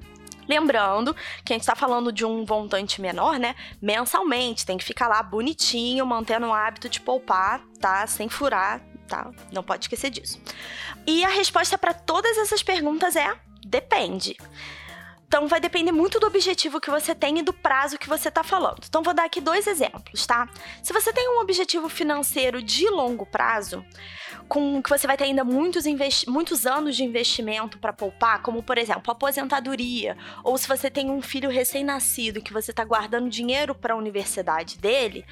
Lembrando 0.50 1.14
que 1.44 1.52
a 1.52 1.54
gente 1.54 1.62
está 1.62 1.76
falando 1.76 2.10
de 2.10 2.24
um 2.24 2.44
montante 2.44 3.00
menor, 3.00 3.38
né? 3.38 3.54
Mensalmente, 3.80 4.66
tem 4.66 4.76
que 4.76 4.82
ficar 4.84 5.06
lá 5.06 5.22
bonitinho, 5.22 6.04
mantendo 6.04 6.48
o 6.48 6.52
hábito 6.52 6.88
de 6.88 7.00
poupar, 7.00 7.60
tá? 7.80 8.04
Sem 8.08 8.28
furar, 8.28 8.80
tá? 9.06 9.30
Não 9.52 9.62
pode 9.62 9.84
esquecer 9.84 10.10
disso. 10.10 10.42
E 11.06 11.24
a 11.24 11.28
resposta 11.28 11.78
para 11.78 11.94
todas 11.94 12.36
essas 12.36 12.64
perguntas 12.64 13.14
é: 13.14 13.32
depende. 13.64 14.36
Então 15.30 15.46
vai 15.46 15.60
depender 15.60 15.92
muito 15.92 16.18
do 16.18 16.26
objetivo 16.26 16.80
que 16.80 16.90
você 16.90 17.14
tem 17.14 17.38
e 17.38 17.42
do 17.42 17.52
prazo 17.52 17.96
que 17.96 18.08
você 18.08 18.26
está 18.26 18.42
falando. 18.42 18.80
Então 18.88 19.00
vou 19.00 19.14
dar 19.14 19.26
aqui 19.26 19.40
dois 19.40 19.68
exemplos, 19.68 20.26
tá? 20.26 20.48
Se 20.82 20.92
você 20.92 21.12
tem 21.12 21.28
um 21.28 21.40
objetivo 21.40 21.88
financeiro 21.88 22.60
de 22.60 22.90
longo 22.90 23.24
prazo, 23.24 23.84
com 24.48 24.82
que 24.82 24.90
você 24.90 25.06
vai 25.06 25.16
ter 25.16 25.22
ainda 25.22 25.44
muitos, 25.44 25.84
muitos 26.26 26.66
anos 26.66 26.96
de 26.96 27.04
investimento 27.04 27.78
para 27.78 27.92
poupar, 27.92 28.42
como 28.42 28.60
por 28.60 28.76
exemplo, 28.76 29.12
aposentadoria, 29.12 30.18
ou 30.42 30.58
se 30.58 30.66
você 30.66 30.90
tem 30.90 31.08
um 31.08 31.22
filho 31.22 31.48
recém-nascido 31.48 32.42
que 32.42 32.52
você 32.52 32.72
está 32.72 32.84
guardando 32.84 33.30
dinheiro 33.30 33.72
para 33.72 33.94
a 33.94 33.96
universidade 33.96 34.78
dele, 34.78 35.24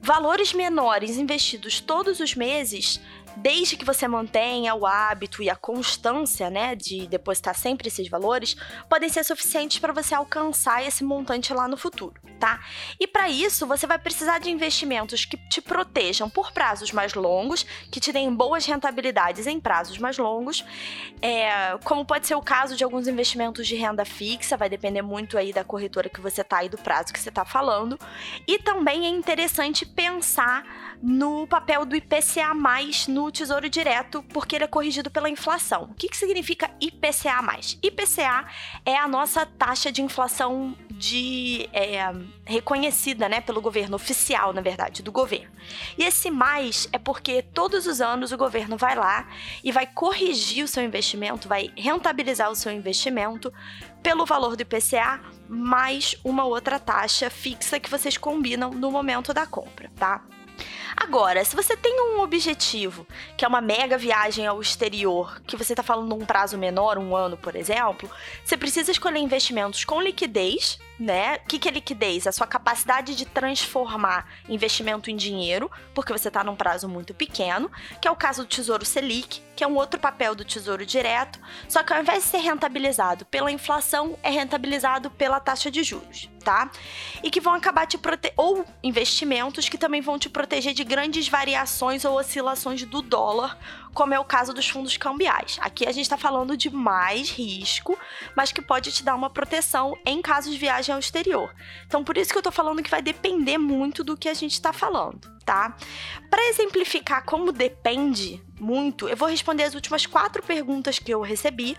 valores 0.00 0.54
menores 0.54 1.18
investidos 1.18 1.82
todos 1.82 2.18
os 2.18 2.34
meses 2.34 2.98
desde 3.36 3.76
que 3.76 3.84
você 3.84 4.06
mantenha 4.06 4.74
o 4.74 4.86
hábito 4.86 5.42
e 5.42 5.50
a 5.50 5.56
constância, 5.56 6.50
né, 6.50 6.74
de 6.74 7.06
depositar 7.06 7.54
sempre 7.54 7.88
esses 7.88 8.08
valores, 8.08 8.56
podem 8.88 9.08
ser 9.08 9.24
suficientes 9.24 9.78
para 9.78 9.92
você 9.92 10.14
alcançar 10.14 10.86
esse 10.86 11.02
montante 11.04 11.52
lá 11.52 11.66
no 11.66 11.76
futuro, 11.76 12.14
tá? 12.38 12.60
E 12.98 13.06
para 13.06 13.28
isso, 13.28 13.66
você 13.66 13.86
vai 13.86 13.98
precisar 13.98 14.38
de 14.38 14.50
investimentos 14.50 15.24
que 15.24 15.36
te 15.48 15.60
protejam 15.60 16.28
por 16.28 16.52
prazos 16.52 16.92
mais 16.92 17.14
longos, 17.14 17.64
que 17.90 18.00
te 18.00 18.12
deem 18.12 18.34
boas 18.34 18.64
rentabilidades 18.66 19.46
em 19.46 19.60
prazos 19.60 19.98
mais 19.98 20.18
longos, 20.18 20.64
é, 21.20 21.76
como 21.84 22.04
pode 22.04 22.26
ser 22.26 22.34
o 22.34 22.42
caso 22.42 22.76
de 22.76 22.84
alguns 22.84 23.08
investimentos 23.08 23.66
de 23.66 23.74
renda 23.74 24.04
fixa, 24.04 24.56
vai 24.56 24.68
depender 24.68 25.02
muito 25.02 25.36
aí 25.36 25.52
da 25.52 25.64
corretora 25.64 26.08
que 26.08 26.20
você 26.20 26.44
tá 26.44 26.64
e 26.64 26.68
do 26.68 26.78
prazo 26.78 27.12
que 27.12 27.20
você 27.20 27.30
tá 27.30 27.44
falando. 27.44 27.98
E 28.46 28.58
também 28.58 29.06
é 29.06 29.08
interessante 29.08 29.84
pensar 29.86 30.64
no 31.02 31.46
papel 31.46 31.84
do 31.84 31.96
IPCA 31.96 32.54
no 33.08 33.23
Tesouro 33.30 33.68
Direto, 33.68 34.22
porque 34.22 34.56
ele 34.56 34.64
é 34.64 34.68
corrigido 34.68 35.10
pela 35.10 35.28
inflação. 35.28 35.84
O 35.84 35.94
que, 35.94 36.08
que 36.08 36.16
significa 36.16 36.70
IPCA 36.80 37.42
IPCA 37.82 38.46
é 38.84 38.96
a 38.96 39.08
nossa 39.08 39.44
taxa 39.44 39.90
de 39.90 40.02
inflação 40.02 40.76
de 40.90 41.68
é, 41.72 42.12
reconhecida, 42.44 43.28
né, 43.28 43.40
pelo 43.40 43.60
governo 43.60 43.96
oficial, 43.96 44.52
na 44.52 44.60
verdade, 44.60 45.02
do 45.02 45.10
governo. 45.10 45.50
E 45.98 46.04
esse 46.04 46.30
mais 46.30 46.88
é 46.92 46.98
porque 46.98 47.42
todos 47.42 47.86
os 47.86 48.00
anos 48.00 48.32
o 48.32 48.36
governo 48.36 48.76
vai 48.76 48.94
lá 48.94 49.28
e 49.62 49.72
vai 49.72 49.86
corrigir 49.86 50.64
o 50.64 50.68
seu 50.68 50.82
investimento, 50.82 51.48
vai 51.48 51.72
rentabilizar 51.76 52.50
o 52.50 52.54
seu 52.54 52.72
investimento 52.72 53.52
pelo 54.02 54.24
valor 54.24 54.56
do 54.56 54.62
IPCA 54.62 55.20
mais 55.48 56.16
uma 56.24 56.44
outra 56.44 56.78
taxa 56.78 57.28
fixa 57.30 57.80
que 57.80 57.90
vocês 57.90 58.16
combinam 58.16 58.70
no 58.70 58.90
momento 58.90 59.34
da 59.34 59.46
compra, 59.46 59.90
tá? 59.96 60.22
Agora, 60.96 61.44
se 61.44 61.56
você 61.56 61.76
tem 61.76 62.00
um 62.00 62.20
objetivo, 62.20 63.06
que 63.36 63.44
é 63.44 63.48
uma 63.48 63.60
mega 63.60 63.98
viagem 63.98 64.46
ao 64.46 64.60
exterior, 64.60 65.40
que 65.46 65.56
você 65.56 65.72
está 65.72 65.82
falando 65.82 66.08
num 66.08 66.24
prazo 66.24 66.56
menor, 66.56 66.98
um 66.98 67.16
ano, 67.16 67.36
por 67.36 67.56
exemplo, 67.56 68.10
você 68.44 68.56
precisa 68.56 68.90
escolher 68.90 69.18
investimentos 69.18 69.84
com 69.84 70.00
liquidez, 70.00 70.78
né? 70.98 71.36
O 71.36 71.48
que, 71.48 71.58
que 71.58 71.68
é 71.68 71.72
liquidez? 71.72 72.26
A 72.26 72.32
sua 72.32 72.46
capacidade 72.46 73.16
de 73.16 73.26
transformar 73.26 74.28
investimento 74.48 75.10
em 75.10 75.16
dinheiro, 75.16 75.70
porque 75.92 76.12
você 76.12 76.28
está 76.28 76.44
num 76.44 76.56
prazo 76.56 76.88
muito 76.88 77.12
pequeno, 77.12 77.70
que 78.00 78.06
é 78.06 78.10
o 78.10 78.16
caso 78.16 78.42
do 78.42 78.48
Tesouro 78.48 78.84
Selic, 78.84 79.42
que 79.54 79.62
é 79.62 79.66
um 79.66 79.76
outro 79.76 79.98
papel 80.00 80.34
do 80.34 80.44
Tesouro 80.44 80.84
Direto, 80.84 81.38
só 81.68 81.82
que 81.82 81.92
ao 81.92 82.00
invés 82.00 82.24
de 82.24 82.30
ser 82.30 82.38
rentabilizado 82.38 83.24
pela 83.26 83.50
inflação, 83.50 84.18
é 84.22 84.30
rentabilizado 84.30 85.10
pela 85.10 85.40
taxa 85.40 85.70
de 85.70 85.82
juros, 85.82 86.28
tá? 86.42 86.70
E 87.22 87.30
que 87.30 87.40
vão 87.40 87.54
acabar 87.54 87.86
te 87.86 87.96
proteger, 87.96 88.34
ou 88.36 88.64
investimentos 88.82 89.68
que 89.68 89.78
também 89.78 90.00
vão 90.00 90.18
te 90.18 90.28
proteger 90.28 90.74
de 90.74 90.84
grandes 90.84 91.28
variações 91.28 92.04
ou 92.04 92.18
oscilações 92.18 92.84
do 92.84 93.00
dólar, 93.00 93.58
como 93.94 94.12
é 94.12 94.18
o 94.18 94.24
caso 94.24 94.52
dos 94.52 94.68
fundos 94.68 94.96
cambiais. 94.96 95.56
Aqui 95.60 95.86
a 95.86 95.92
gente 95.92 96.02
está 96.02 96.18
falando 96.18 96.56
de 96.56 96.68
mais 96.68 97.30
risco, 97.30 97.96
mas 98.36 98.52
que 98.52 98.60
pode 98.60 98.92
te 98.92 99.04
dar 99.04 99.14
uma 99.14 99.30
proteção 99.30 99.96
em 100.04 100.20
caso 100.20 100.50
de 100.50 100.58
viagem 100.58 100.92
ao 100.92 100.98
exterior. 100.98 101.54
Então, 101.86 102.02
por 102.02 102.18
isso 102.18 102.30
que 102.30 102.36
eu 102.36 102.40
estou 102.40 102.52
falando 102.52 102.82
que 102.82 102.90
vai 102.90 103.00
depender 103.00 103.56
muito 103.56 104.02
do 104.02 104.16
que 104.16 104.28
a 104.28 104.34
gente 104.34 104.52
está 104.52 104.72
falando, 104.72 105.32
tá? 105.44 105.76
Para 106.28 106.48
exemplificar 106.48 107.24
como 107.24 107.52
depende 107.52 108.42
muito, 108.58 109.08
eu 109.08 109.16
vou 109.16 109.28
responder 109.28 109.64
as 109.64 109.74
últimas 109.74 110.06
quatro 110.06 110.42
perguntas 110.42 110.98
que 110.98 111.12
eu 111.12 111.20
recebi, 111.20 111.76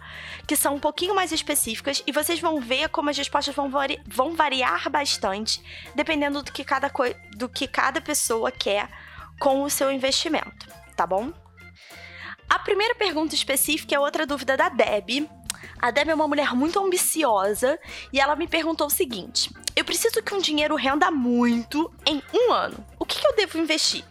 que 0.48 0.55
são 0.55 0.75
um 0.75 0.79
pouquinho 0.79 1.15
mais 1.15 1.31
específicas, 1.31 2.01
e 2.07 2.12
vocês 2.12 2.39
vão 2.39 2.62
ver 2.62 2.89
como 2.89 3.10
as 3.10 3.17
respostas 3.17 3.53
vão, 3.53 3.69
vari 3.69 4.00
vão 4.05 4.36
variar 4.36 4.89
bastante, 4.89 5.62
dependendo 5.93 6.41
do 6.41 6.51
que, 6.51 6.63
cada 6.63 6.91
do 7.36 7.50
que 7.50 7.67
cada 7.67 8.00
pessoa 8.00 8.51
quer 8.51 8.89
com 9.39 9.63
o 9.63 9.69
seu 9.69 9.91
investimento, 9.91 10.67
tá 10.95 11.05
bom? 11.05 11.45
A 12.50 12.60
primeira 12.60 12.96
pergunta 12.96 13.36
específica 13.36 13.96
é 13.96 14.00
outra 14.00 14.25
dúvida 14.25 14.56
da 14.56 14.70
Deb. 14.70 15.30
A 15.80 15.92
Deb 15.92 16.10
é 16.10 16.16
uma 16.16 16.28
mulher 16.28 16.54
muito 16.54 16.80
ambiciosa 16.80 17.80
e 18.14 18.20
ela 18.20 18.36
me 18.36 18.48
perguntou 18.48 18.88
o 18.88 18.92
seguinte: 18.92 19.52
Eu 19.75 19.84
preciso 19.84 20.22
que 20.22 20.34
um 20.34 20.40
dinheiro 20.40 20.75
renda 20.75 21.10
muito 21.12 21.92
em 22.06 22.22
um 22.34 22.52
ano. 22.52 22.86
O 23.00 23.06
que, 23.06 23.20
que 23.20 23.28
eu 23.28 23.36
devo 23.36 23.58
investir? 23.58 24.04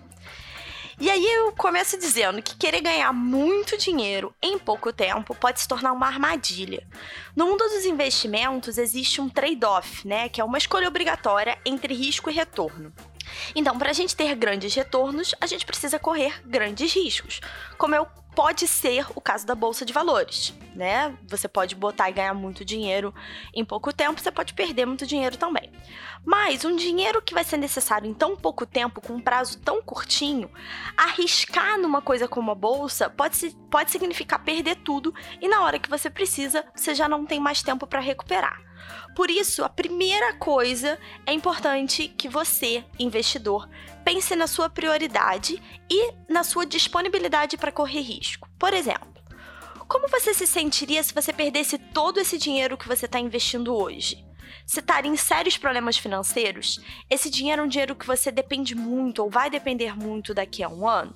E 1.01 1.11
aí 1.11 1.25
eu 1.25 1.51
começo 1.53 1.99
dizendo 1.99 2.41
que 2.41 2.57
querer 2.57 2.81
ganhar 2.81 3.13
muito 3.13 3.77
dinheiro 3.77 4.33
em 4.41 4.57
pouco 4.59 4.93
tempo 4.93 5.35
pode 5.35 5.61
se 5.61 5.67
tornar 5.67 5.93
uma 5.93 6.07
armadilha. 6.07 6.87
No 7.35 7.47
mundo 7.47 7.65
dos 7.65 7.85
investimentos 7.85 8.79
existe 8.79 9.21
um 9.21 9.29
trade-off, 9.29 10.07
né, 10.07 10.29
que 10.29 10.41
é 10.41 10.45
uma 10.45 10.57
escolha 10.57 10.87
obrigatória 10.87 11.59
entre 11.67 11.95
risco 11.95 12.31
e 12.31 12.33
retorno. 12.33 12.93
Então, 13.55 13.79
para 13.79 13.91
a 13.91 13.93
gente 13.93 14.17
ter 14.17 14.35
grandes 14.35 14.75
retornos, 14.75 15.35
a 15.41 15.47
gente 15.47 15.65
precisa 15.65 15.99
correr 15.99 16.41
grandes 16.47 16.93
riscos, 16.93 17.41
como 17.77 17.95
é 17.95 18.01
o 18.01 18.07
pode 18.35 18.67
ser 18.67 19.07
o 19.15 19.21
caso 19.21 19.47
da 19.47 19.55
bolsa 19.55 19.85
de 19.85 19.93
valores, 19.93 20.53
né? 20.75 21.17
Você 21.29 21.47
pode 21.47 21.75
botar 21.75 22.11
e 22.11 22.13
ganhar 22.13 22.35
muito 22.35 22.65
dinheiro 22.65 23.15
em 23.55 23.65
pouco 23.65 23.93
tempo, 23.93 24.21
você 24.21 24.31
pode 24.31 24.55
perder 24.55 24.87
muito 24.87 25.07
dinheiro 25.07 25.37
também. 25.37 25.71
Mas 26.25 26.65
um 26.65 26.75
dinheiro 26.75 27.23
que 27.23 27.35
vai 27.35 27.45
ser 27.45 27.57
necessário 27.57 28.09
em 28.09 28.15
tão 28.15 28.37
pouco 28.37 28.67
tempo, 28.67 29.01
com 29.01 29.15
um 29.15 29.21
prazo 29.21 29.59
tão 29.61 29.81
curtinho, 29.83 30.51
arriscar 30.97 31.79
numa 31.79 32.03
coisa 32.03 32.27
como 32.27 32.51
a 32.51 32.55
bolsa 32.55 33.09
pode, 33.09 33.51
pode 33.71 33.91
significar 33.91 34.43
perder 34.43 34.77
tudo 34.77 35.15
e 35.41 35.47
na 35.47 35.63
hora 35.63 35.79
que 35.79 35.89
você 35.89 36.11
precisa, 36.11 36.65
você 36.75 36.95
já 36.95 37.09
não 37.09 37.25
tem 37.25 37.39
mais 37.39 37.63
tempo 37.63 37.87
para 37.87 38.01
recuperar. 38.01 38.61
Por 39.15 39.31
isso, 39.31 39.65
a 39.65 39.69
primeira 39.69 40.35
coisa 40.35 40.99
é 41.27 41.33
importante 41.33 42.09
que 42.09 42.29
você, 42.29 42.85
investidor, 42.99 43.69
pense 44.05 44.35
na 44.35 44.47
sua 44.47 44.69
prioridade 44.69 45.63
e 45.91 46.13
na 46.29 46.43
sua 46.43 46.67
disponibilidade 46.67 47.57
para 47.57 47.73
correr 47.73 48.01
risco. 48.01 48.49
Por 48.59 48.75
exemplo, 48.75 49.15
como 49.87 50.09
você 50.09 50.35
se 50.35 50.47
sentiria 50.47 51.03
se 51.03 51.15
você 51.15 51.33
perdesse 51.33 51.79
todo 51.79 52.19
esse 52.19 52.39
dinheiro 52.39 52.77
que 52.77 52.89
você 52.89 53.07
está 53.07 53.21
investindo 53.21 53.75
hoje? 53.75 54.25
Você 54.67 54.81
estaria 54.81 55.11
em 55.11 55.17
sérios 55.17 55.59
problemas 55.59 55.99
financeiros? 55.99 56.81
Esse 57.11 57.29
dinheiro 57.29 57.63
é 57.63 57.65
um 57.65 57.69
dinheiro 57.69 57.95
que 57.95 58.07
você 58.07 58.33
depende 58.33 58.75
muito 58.75 59.23
ou 59.23 59.31
vai 59.31 59.51
depender 59.51 59.95
muito 59.95 60.33
daqui 60.33 60.63
a 60.63 60.69
um 60.69 60.89
ano? 60.89 61.15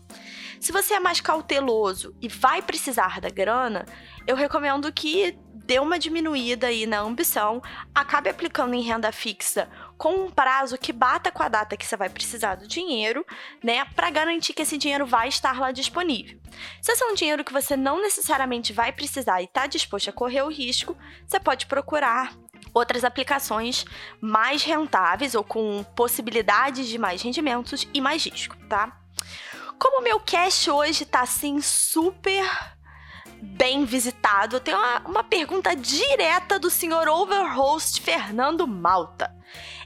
Se 0.61 0.71
você 0.71 0.95
é 0.95 1.01
mais 1.01 1.21
cauteloso 1.21 2.15
e 2.21 2.29
vai 2.29 2.61
precisar 2.61 3.21
da 3.21 3.31
grana, 3.31 3.87
eu 4.27 4.37
recomendo 4.37 4.93
que 4.93 5.39
dê 5.69 5.79
uma 5.79 5.99
diminuída 5.99 6.69
aí 6.69 6.87
na 6.87 7.01
ambição, 7.01 7.63
acabe 7.95 8.31
aplicando 8.31 8.73
em 8.73 8.81
renda 8.81 9.13
fixa 9.13 9.69
com 9.99 10.25
um 10.25 10.31
prazo 10.31 10.79
que 10.79 10.95
bata 10.95 11.31
com 11.31 11.43
a 11.43 11.49
data 11.49 11.77
que 11.77 11.85
você 11.85 11.95
vai 11.95 12.09
precisar 12.09 12.55
do 12.55 12.67
dinheiro, 12.67 13.23
né, 13.63 13.85
para 13.95 14.09
garantir 14.09 14.55
que 14.55 14.63
esse 14.63 14.79
dinheiro 14.79 15.05
vai 15.05 15.29
estar 15.29 15.61
lá 15.61 15.71
disponível. 15.71 16.41
Se 16.81 16.93
esse 16.93 17.05
é 17.05 17.07
um 17.07 17.15
dinheiro 17.15 17.45
que 17.45 17.53
você 17.53 17.77
não 17.77 18.01
necessariamente 18.01 18.73
vai 18.73 18.93
precisar 18.93 19.43
e 19.43 19.45
está 19.45 19.67
disposto 19.67 20.09
a 20.09 20.13
correr 20.13 20.41
o 20.41 20.49
risco, 20.49 20.97
você 21.27 21.39
pode 21.39 21.67
procurar 21.67 22.33
outras 22.73 23.05
aplicações 23.05 23.85
mais 24.23 24.63
rentáveis 24.63 25.35
ou 25.35 25.45
com 25.45 25.85
possibilidades 25.95 26.89
de 26.89 26.97
mais 26.97 27.21
rendimentos 27.21 27.87
e 27.93 28.01
mais 28.01 28.25
risco, 28.25 28.57
tá? 28.71 28.99
Como 29.79 30.01
o 30.01 30.03
meu 30.03 30.19
cache 30.19 30.71
hoje 30.71 31.05
tá 31.05 31.21
assim 31.21 31.61
super 31.61 32.78
bem 33.41 33.85
visitado, 33.85 34.57
eu 34.57 34.61
tenho 34.61 34.77
uma, 34.77 34.99
uma 35.01 35.25
pergunta 35.25 35.75
direta 35.75 36.59
do 36.59 36.71
senhor 36.71 37.09
Overhost 37.09 38.01
Fernando 38.01 38.67
Malta. 38.67 39.35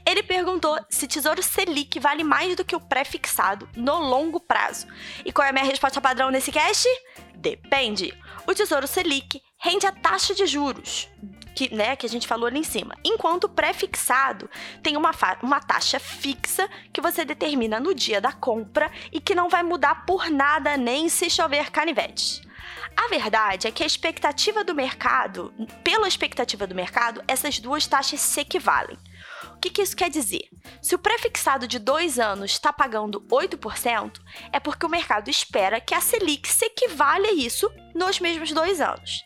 Ele 0.05 0.21
perguntou 0.21 0.77
se 0.89 1.07
Tesouro 1.07 1.41
Selic 1.41 1.99
vale 1.99 2.23
mais 2.23 2.55
do 2.55 2.65
que 2.65 2.75
o 2.75 2.79
pré-fixado 2.79 3.69
no 3.75 3.99
longo 3.99 4.39
prazo. 4.39 4.87
E 5.23 5.31
qual 5.31 5.45
é 5.45 5.49
a 5.49 5.53
minha 5.53 5.65
resposta 5.65 6.01
padrão 6.01 6.29
nesse 6.29 6.51
cache? 6.51 6.89
Depende. 7.35 8.13
O 8.45 8.53
Tesouro 8.53 8.87
Selic 8.87 9.41
rende 9.57 9.87
a 9.87 9.91
taxa 9.91 10.35
de 10.35 10.45
juros 10.45 11.09
que, 11.55 11.73
né, 11.73 11.95
que 11.95 12.05
a 12.05 12.09
gente 12.09 12.27
falou 12.27 12.47
ali 12.47 12.59
em 12.59 12.63
cima. 12.63 12.95
Enquanto 13.03 13.47
pré-fixado 13.47 14.49
tem 14.81 14.97
uma, 14.97 15.11
uma 15.41 15.59
taxa 15.59 15.99
fixa 15.99 16.67
que 16.91 16.99
você 17.01 17.23
determina 17.23 17.79
no 17.79 17.93
dia 17.93 18.19
da 18.19 18.31
compra 18.31 18.91
e 19.11 19.21
que 19.21 19.35
não 19.35 19.49
vai 19.49 19.63
mudar 19.63 20.05
por 20.05 20.29
nada 20.29 20.75
nem 20.75 21.07
se 21.09 21.29
chover 21.29 21.71
canivete. 21.71 22.41
A 22.95 23.07
verdade 23.09 23.67
é 23.67 23.71
que 23.71 23.83
a 23.83 23.85
expectativa 23.85 24.63
do 24.63 24.75
mercado, 24.75 25.53
pela 25.83 26.07
expectativa 26.07 26.67
do 26.67 26.75
mercado, 26.75 27.23
essas 27.27 27.59
duas 27.59 27.87
taxas 27.87 28.21
se 28.21 28.41
equivalem. 28.41 28.97
O 29.55 29.59
que, 29.59 29.69
que 29.69 29.81
isso 29.81 29.95
quer 29.95 30.09
dizer? 30.09 30.49
Se 30.81 30.93
o 30.95 30.99
prefixado 30.99 31.67
de 31.67 31.79
dois 31.79 32.19
anos 32.19 32.51
está 32.51 32.71
pagando 32.71 33.21
8%, 33.21 34.19
é 34.51 34.59
porque 34.59 34.85
o 34.85 34.89
mercado 34.89 35.29
espera 35.29 35.81
que 35.81 35.93
a 35.93 36.01
Selic 36.01 36.47
se 36.47 36.65
equivale 36.65 37.27
a 37.27 37.33
isso 37.33 37.71
nos 37.95 38.19
mesmos 38.19 38.51
dois 38.51 38.81
anos. 38.81 39.23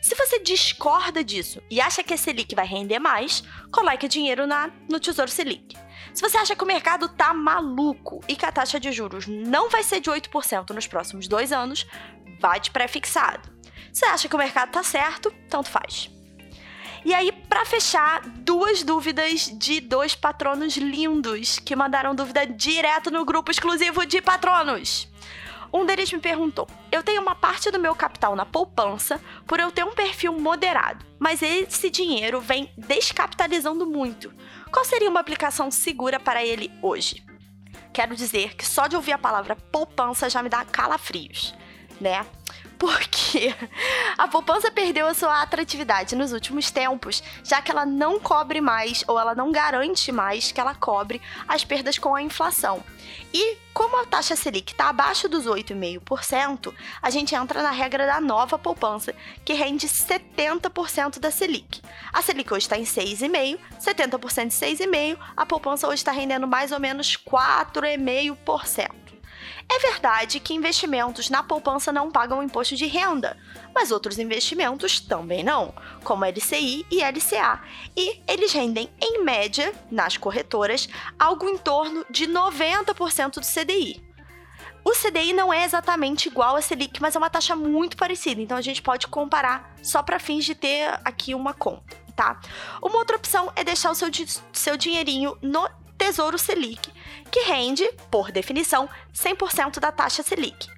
Se 0.00 0.14
você 0.14 0.38
discorda 0.40 1.22
disso 1.22 1.62
e 1.70 1.80
acha 1.80 2.02
que 2.02 2.14
a 2.14 2.16
Selic 2.16 2.54
vai 2.54 2.66
render 2.66 2.98
mais, 2.98 3.42
coloque 3.70 4.08
dinheiro 4.08 4.46
na, 4.46 4.70
no 4.88 4.98
Tesouro 4.98 5.30
Selic. 5.30 5.76
Se 6.14 6.22
você 6.22 6.38
acha 6.38 6.56
que 6.56 6.64
o 6.64 6.66
mercado 6.66 7.08
tá 7.08 7.32
maluco 7.32 8.20
e 8.26 8.34
que 8.34 8.44
a 8.44 8.50
taxa 8.50 8.80
de 8.80 8.90
juros 8.90 9.26
não 9.26 9.68
vai 9.68 9.82
ser 9.82 10.00
de 10.00 10.10
8% 10.10 10.70
nos 10.70 10.86
próximos 10.86 11.28
dois 11.28 11.52
anos, 11.52 11.86
vá 12.40 12.58
de 12.58 12.70
pré-fixado. 12.70 13.48
Se 13.92 14.04
acha 14.04 14.28
que 14.28 14.34
o 14.34 14.38
mercado 14.38 14.72
tá 14.72 14.82
certo, 14.82 15.32
tanto 15.48 15.68
faz. 15.68 16.10
E 17.04 17.14
aí, 17.14 17.32
para 17.32 17.64
fechar, 17.64 18.20
duas 18.20 18.82
dúvidas 18.82 19.50
de 19.54 19.80
dois 19.80 20.14
patronos 20.14 20.76
lindos 20.76 21.58
que 21.58 21.76
mandaram 21.76 22.14
dúvida 22.14 22.46
direto 22.46 23.10
no 23.10 23.24
grupo 23.24 23.50
exclusivo 23.50 24.04
de 24.04 24.20
patronos. 24.20 25.08
Um 25.72 25.86
deles 25.86 26.12
me 26.12 26.18
perguntou: 26.18 26.68
Eu 26.90 27.02
tenho 27.02 27.22
uma 27.22 27.34
parte 27.34 27.70
do 27.70 27.78
meu 27.78 27.94
capital 27.94 28.34
na 28.36 28.44
poupança 28.44 29.20
por 29.46 29.60
eu 29.60 29.70
ter 29.70 29.84
um 29.84 29.94
perfil 29.94 30.38
moderado, 30.38 31.06
mas 31.18 31.42
esse 31.42 31.88
dinheiro 31.88 32.40
vem 32.40 32.70
descapitalizando 32.76 33.86
muito. 33.86 34.32
Qual 34.70 34.84
seria 34.84 35.08
uma 35.08 35.20
aplicação 35.20 35.70
segura 35.70 36.18
para 36.20 36.44
ele 36.44 36.70
hoje? 36.82 37.24
Quero 37.92 38.14
dizer 38.14 38.54
que 38.56 38.66
só 38.66 38.86
de 38.86 38.96
ouvir 38.96 39.12
a 39.12 39.18
palavra 39.18 39.56
poupança 39.56 40.28
já 40.28 40.42
me 40.42 40.48
dá 40.48 40.64
calafrios, 40.64 41.54
né? 42.00 42.26
porque 42.80 43.54
a 44.16 44.26
poupança 44.26 44.70
perdeu 44.70 45.06
a 45.06 45.12
sua 45.12 45.42
atratividade 45.42 46.16
nos 46.16 46.32
últimos 46.32 46.70
tempos, 46.70 47.22
já 47.44 47.60
que 47.60 47.70
ela 47.70 47.84
não 47.84 48.18
cobre 48.18 48.58
mais 48.62 49.04
ou 49.06 49.20
ela 49.20 49.34
não 49.34 49.52
garante 49.52 50.10
mais 50.10 50.50
que 50.50 50.58
ela 50.58 50.74
cobre 50.74 51.20
as 51.46 51.62
perdas 51.62 51.98
com 51.98 52.14
a 52.14 52.22
inflação. 52.22 52.82
E 53.34 53.58
como 53.74 54.00
a 54.00 54.06
taxa 54.06 54.34
Selic 54.34 54.72
está 54.72 54.88
abaixo 54.88 55.28
dos 55.28 55.44
8,5%, 55.44 56.74
a 57.02 57.10
gente 57.10 57.34
entra 57.34 57.62
na 57.62 57.70
regra 57.70 58.06
da 58.06 58.18
nova 58.18 58.58
poupança, 58.58 59.14
que 59.44 59.52
rende 59.52 59.86
70% 59.86 61.18
da 61.18 61.30
Selic. 61.30 61.82
A 62.10 62.22
Selic 62.22 62.52
hoje 62.52 62.64
está 62.64 62.78
em 62.78 62.84
6,5%, 62.84 63.58
70% 63.78 64.48
de 64.48 64.84
6,5%, 64.86 65.18
a 65.36 65.44
poupança 65.44 65.86
hoje 65.86 65.96
está 65.96 66.12
rendendo 66.12 66.48
mais 66.48 66.72
ou 66.72 66.80
menos 66.80 67.14
4,5%. 67.14 69.09
É 69.68 69.78
verdade 69.80 70.40
que 70.40 70.54
investimentos 70.54 71.28
na 71.30 71.42
poupança 71.42 71.92
não 71.92 72.10
pagam 72.10 72.42
imposto 72.42 72.76
de 72.76 72.86
renda, 72.86 73.36
mas 73.74 73.90
outros 73.90 74.18
investimentos 74.18 75.00
também 75.00 75.42
não, 75.42 75.74
como 76.04 76.24
LCI 76.24 76.86
e 76.90 77.02
LCA, 77.02 77.60
e 77.96 78.20
eles 78.26 78.52
rendem, 78.52 78.88
em 79.00 79.22
média, 79.22 79.72
nas 79.90 80.16
corretoras, 80.16 80.88
algo 81.18 81.48
em 81.48 81.58
torno 81.58 82.04
de 82.10 82.26
90% 82.26 83.34
do 83.34 83.46
CDI. 83.46 84.10
O 84.82 84.92
CDI 84.92 85.32
não 85.32 85.52
é 85.52 85.64
exatamente 85.64 86.28
igual 86.28 86.56
a 86.56 86.62
Selic, 86.62 87.00
mas 87.02 87.14
é 87.14 87.18
uma 87.18 87.28
taxa 87.28 87.54
muito 87.54 87.96
parecida, 87.96 88.40
então 88.40 88.56
a 88.56 88.62
gente 88.62 88.80
pode 88.80 89.06
comparar 89.06 89.74
só 89.82 90.02
para 90.02 90.18
fins 90.18 90.44
de 90.44 90.54
ter 90.54 90.88
aqui 91.04 91.34
uma 91.34 91.52
conta, 91.52 91.96
tá? 92.16 92.40
Uma 92.82 92.96
outra 92.96 93.16
opção 93.16 93.52
é 93.54 93.62
deixar 93.62 93.90
o 93.90 93.94
seu, 93.94 94.08
seu 94.52 94.76
dinheirinho 94.76 95.36
no 95.42 95.68
Tesouro 95.98 96.38
Selic, 96.38 96.90
que 97.30 97.40
rende, 97.40 97.88
por 98.10 98.30
definição, 98.30 98.88
100% 99.14 99.78
da 99.78 99.90
taxa 99.90 100.22
Selic. 100.22 100.68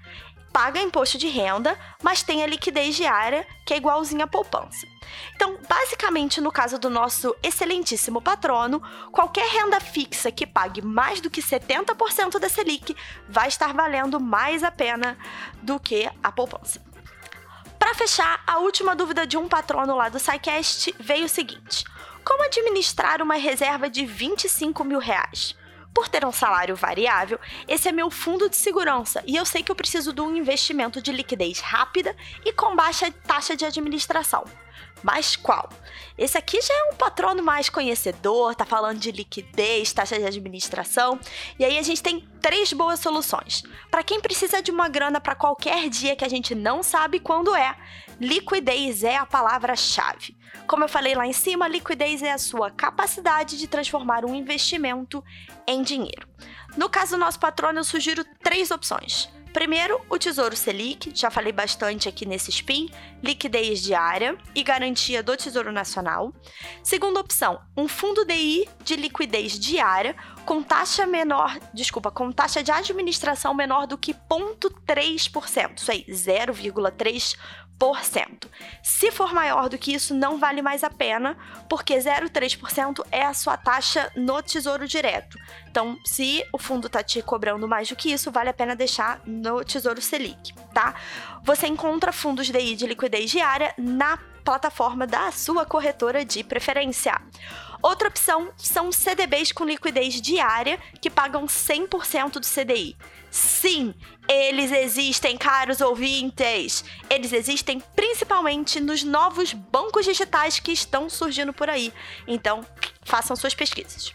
Paga 0.52 0.82
imposto 0.82 1.16
de 1.16 1.28
renda, 1.28 1.78
mas 2.02 2.22
tem 2.22 2.42
a 2.42 2.46
liquidez 2.46 2.94
diária, 2.94 3.46
que 3.64 3.72
é 3.72 3.78
igualzinha 3.78 4.24
à 4.24 4.28
poupança. 4.28 4.86
Então, 5.34 5.58
basicamente, 5.66 6.42
no 6.42 6.52
caso 6.52 6.78
do 6.78 6.90
nosso 6.90 7.34
excelentíssimo 7.42 8.20
patrono, 8.20 8.82
qualquer 9.10 9.48
renda 9.48 9.80
fixa 9.80 10.30
que 10.30 10.46
pague 10.46 10.82
mais 10.82 11.22
do 11.22 11.30
que 11.30 11.40
70% 11.40 12.38
da 12.38 12.50
Selic 12.50 12.94
vai 13.28 13.48
estar 13.48 13.72
valendo 13.72 14.20
mais 14.20 14.62
a 14.62 14.70
pena 14.70 15.16
do 15.62 15.80
que 15.80 16.08
a 16.22 16.30
poupança. 16.30 16.82
Para 17.78 17.94
fechar, 17.94 18.42
a 18.46 18.58
última 18.58 18.94
dúvida 18.94 19.26
de 19.26 19.38
um 19.38 19.48
patrono 19.48 19.96
lá 19.96 20.10
do 20.10 20.18
SciCast 20.18 20.94
veio 21.00 21.24
o 21.24 21.28
seguinte: 21.28 21.84
como 22.24 22.44
administrar 22.44 23.20
uma 23.22 23.34
reserva 23.34 23.88
de 23.90 24.04
25 24.06 24.84
mil 24.84 24.98
reais? 24.98 25.56
Por 25.94 26.08
ter 26.08 26.24
um 26.24 26.32
salário 26.32 26.74
variável, 26.74 27.38
esse 27.68 27.88
é 27.88 27.92
meu 27.92 28.10
fundo 28.10 28.48
de 28.48 28.56
segurança 28.56 29.22
e 29.26 29.36
eu 29.36 29.44
sei 29.44 29.62
que 29.62 29.70
eu 29.70 29.76
preciso 29.76 30.12
de 30.12 30.20
um 30.20 30.34
investimento 30.36 31.02
de 31.02 31.12
liquidez 31.12 31.60
rápida 31.60 32.16
e 32.44 32.52
com 32.52 32.74
baixa 32.74 33.12
taxa 33.26 33.56
de 33.56 33.64
administração. 33.64 34.44
Mas 35.02 35.34
qual? 35.34 35.68
Esse 36.16 36.38
aqui 36.38 36.60
já 36.60 36.74
é 36.74 36.92
um 36.92 36.96
patrono 36.96 37.42
mais 37.42 37.68
conhecedor, 37.68 38.54
tá 38.54 38.64
falando 38.64 38.98
de 38.98 39.10
liquidez, 39.10 39.92
taxa 39.92 40.18
de 40.18 40.24
administração. 40.24 41.18
E 41.58 41.64
aí 41.64 41.78
a 41.78 41.82
gente 41.82 42.02
tem 42.02 42.20
três 42.40 42.72
boas 42.72 43.00
soluções. 43.00 43.62
Para 43.90 44.04
quem 44.04 44.20
precisa 44.20 44.62
de 44.62 44.70
uma 44.70 44.88
grana 44.88 45.20
para 45.20 45.34
qualquer 45.34 45.88
dia 45.88 46.14
que 46.14 46.24
a 46.24 46.28
gente 46.28 46.54
não 46.54 46.82
sabe 46.82 47.18
quando 47.18 47.54
é, 47.54 47.76
liquidez 48.20 49.02
é 49.02 49.16
a 49.16 49.26
palavra-chave. 49.26 50.36
Como 50.66 50.84
eu 50.84 50.88
falei 50.88 51.14
lá 51.14 51.26
em 51.26 51.32
cima, 51.32 51.66
liquidez 51.66 52.22
é 52.22 52.32
a 52.32 52.38
sua 52.38 52.70
capacidade 52.70 53.58
de 53.58 53.66
transformar 53.66 54.24
um 54.24 54.34
investimento 54.34 55.24
em 55.66 55.82
dinheiro. 55.82 56.28
No 56.76 56.88
caso 56.88 57.12
do 57.12 57.18
nosso 57.18 57.38
patrono, 57.38 57.80
eu 57.80 57.84
sugiro 57.84 58.24
três 58.42 58.70
opções. 58.70 59.28
Primeiro, 59.52 60.00
o 60.08 60.18
Tesouro 60.18 60.56
Selic, 60.56 61.12
já 61.14 61.30
falei 61.30 61.52
bastante 61.52 62.08
aqui 62.08 62.24
nesse 62.24 62.48
spin, 62.50 62.88
liquidez 63.22 63.82
diária 63.82 64.38
e 64.54 64.62
garantia 64.62 65.22
do 65.22 65.36
Tesouro 65.36 65.70
Nacional. 65.70 66.32
Segunda 66.82 67.20
opção, 67.20 67.60
um 67.76 67.86
fundo 67.86 68.24
DI 68.24 68.66
de 68.82 68.96
liquidez 68.96 69.58
diária 69.58 70.16
com 70.46 70.62
taxa 70.62 71.06
menor, 71.06 71.58
desculpa, 71.72 72.10
com 72.10 72.32
taxa 72.32 72.62
de 72.62 72.72
administração 72.72 73.52
menor 73.52 73.86
do 73.86 73.98
que 73.98 74.14
0,3%, 74.14 75.78
isso 75.78 75.90
aí, 75.90 76.06
0,3%. 76.08 77.36
Se 78.82 79.10
for 79.10 79.34
maior 79.34 79.68
do 79.68 79.76
que 79.76 79.92
isso, 79.92 80.14
não 80.14 80.38
vale 80.38 80.62
mais 80.62 80.84
a 80.84 80.90
pena, 80.90 81.36
porque 81.68 81.96
0,3% 81.96 83.04
é 83.10 83.24
a 83.24 83.34
sua 83.34 83.56
taxa 83.56 84.10
no 84.14 84.40
Tesouro 84.40 84.86
Direto. 84.86 85.36
Então, 85.72 85.98
se 86.04 86.46
o 86.52 86.58
fundo 86.58 86.86
está 86.86 87.02
te 87.02 87.22
cobrando 87.22 87.66
mais 87.66 87.88
do 87.88 87.96
que 87.96 88.12
isso, 88.12 88.30
vale 88.30 88.50
a 88.50 88.52
pena 88.52 88.76
deixar 88.76 89.22
no 89.24 89.64
Tesouro 89.64 90.02
Selic, 90.02 90.52
tá? 90.74 90.94
Você 91.44 91.66
encontra 91.66 92.12
fundos 92.12 92.46
DI 92.50 92.76
de 92.76 92.86
liquidez 92.86 93.30
diária 93.30 93.72
na 93.78 94.18
plataforma 94.44 95.06
da 95.06 95.32
sua 95.32 95.64
corretora 95.64 96.26
de 96.26 96.44
preferência. 96.44 97.18
Outra 97.80 98.08
opção 98.08 98.50
são 98.58 98.92
CDBs 98.92 99.50
com 99.50 99.64
liquidez 99.64 100.20
diária 100.20 100.78
que 101.00 101.08
pagam 101.08 101.46
100% 101.46 102.32
do 102.32 102.46
CDI. 102.46 102.94
Sim, 103.30 103.94
eles 104.28 104.70
existem, 104.70 105.38
caros 105.38 105.80
ouvintes. 105.80 106.84
Eles 107.08 107.32
existem 107.32 107.82
principalmente 107.96 108.78
nos 108.78 109.02
novos 109.02 109.54
bancos 109.54 110.04
digitais 110.04 110.60
que 110.60 110.70
estão 110.70 111.08
surgindo 111.08 111.50
por 111.54 111.70
aí. 111.70 111.94
Então, 112.28 112.62
façam 113.04 113.34
suas 113.34 113.54
pesquisas. 113.54 114.12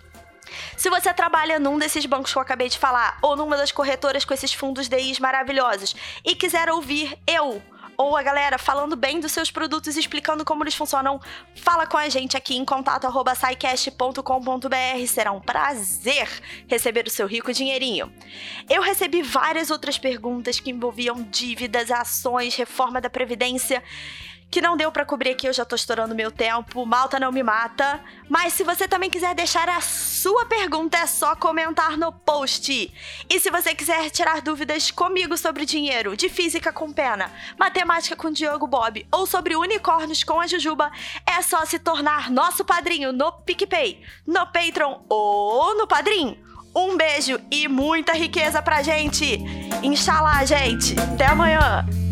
Se 0.78 0.92
você 0.92 1.12
trabalha 1.12 1.58
num 1.58 1.80
desses 1.80 2.06
bancos 2.06 2.32
que 2.32 2.38
eu 2.38 2.42
acabei 2.42 2.70
de 2.70 2.78
falar, 2.78 3.18
ou 3.24 3.36
numa 3.36 3.58
das 3.58 3.72
corretoras 3.72 4.24
com 4.24 4.34
esses 4.34 4.54
fundos 4.54 4.88
DIs 4.88 5.20
maravilhosos, 5.20 5.96
e 6.24 6.36
quiser 6.36 6.70
ouvir 6.70 7.18
eu 7.26 7.60
ou 7.98 8.16
a 8.16 8.22
galera 8.22 8.60
falando 8.60 8.96
bem 8.96 9.20
dos 9.20 9.32
seus 9.32 9.50
produtos 9.50 9.98
e 9.98 10.00
explicando 10.00 10.46
como 10.46 10.64
eles 10.64 10.76
funcionam, 10.76 11.20
fala 11.56 11.88
com 11.88 11.98
a 11.98 12.08
gente 12.08 12.38
aqui 12.38 12.56
em 12.56 12.64
contato@saicast.com.br. 12.64 15.08
Será 15.08 15.32
um 15.32 15.42
prazer 15.42 16.30
receber 16.68 17.08
o 17.08 17.10
seu 17.10 17.26
rico 17.26 17.52
dinheirinho. 17.52 18.14
Eu 18.70 18.84
recebi 18.84 19.24
várias 19.24 19.72
outras 19.72 19.98
perguntas 19.98 20.60
que 20.60 20.70
envolviam 20.70 21.24
dívidas, 21.24 21.90
ações, 21.90 22.56
reforma 22.56 23.02
da 23.02 23.10
previdência 23.10 23.84
que 24.50 24.62
não 24.62 24.78
deu 24.78 24.92
para 24.92 25.06
cobrir 25.06 25.32
aqui, 25.32 25.48
eu 25.48 25.54
já 25.54 25.66
tô 25.66 25.76
estourando 25.76 26.16
meu 26.16 26.32
tempo. 26.32 26.86
Malta 26.86 27.20
não 27.20 27.32
me 27.32 27.44
mata. 27.44 28.00
Mas 28.30 28.54
se 28.54 28.64
você 28.64 28.88
também 28.88 29.10
quiser 29.10 29.36
deixar 29.36 29.68
a 29.68 29.82
sua 29.82 30.46
pergunta, 30.46 30.98
é 30.98 31.06
só 31.06 31.36
comentar 31.36 31.98
no 31.98 32.12
post. 32.12 32.94
E 33.30 33.40
se 33.40 33.50
você 33.52 33.76
quiser 33.76 34.10
tirar 34.10 34.42
dúvidas 34.42 34.90
comigo 34.90 35.38
sobre 35.38 35.66
dinheiro, 35.66 36.16
de 36.16 36.30
física 36.30 36.72
com 36.72 36.92
pena, 36.92 37.32
matemática 37.58 38.16
com 38.16 38.32
Diogo 38.32 38.68
Bob 38.68 39.06
ou 39.12 39.26
sobre 39.26 39.56
unicórnios 39.56 40.24
com 40.24 40.40
a 40.40 40.48
Jujuba, 40.48 40.92
é 41.26 41.42
só 41.42 41.66
se 41.66 41.78
tornar 41.80 42.32
nosso 42.32 42.64
padrinho 42.64 43.12
no 43.12 43.32
PicPay, 43.32 44.02
no 44.26 44.48
Patreon 44.48 45.02
ou 45.10 45.78
no 45.78 45.88
Padrim. 45.88 46.42
Um 46.76 46.96
beijo 46.96 47.40
e 47.50 47.68
muita 47.68 48.14
riqueza 48.14 48.62
pra 48.62 48.84
gente. 48.84 49.40
Inshallah, 49.82 50.46
gente. 50.46 50.96
Até 51.00 51.26
amanhã. 51.26 52.07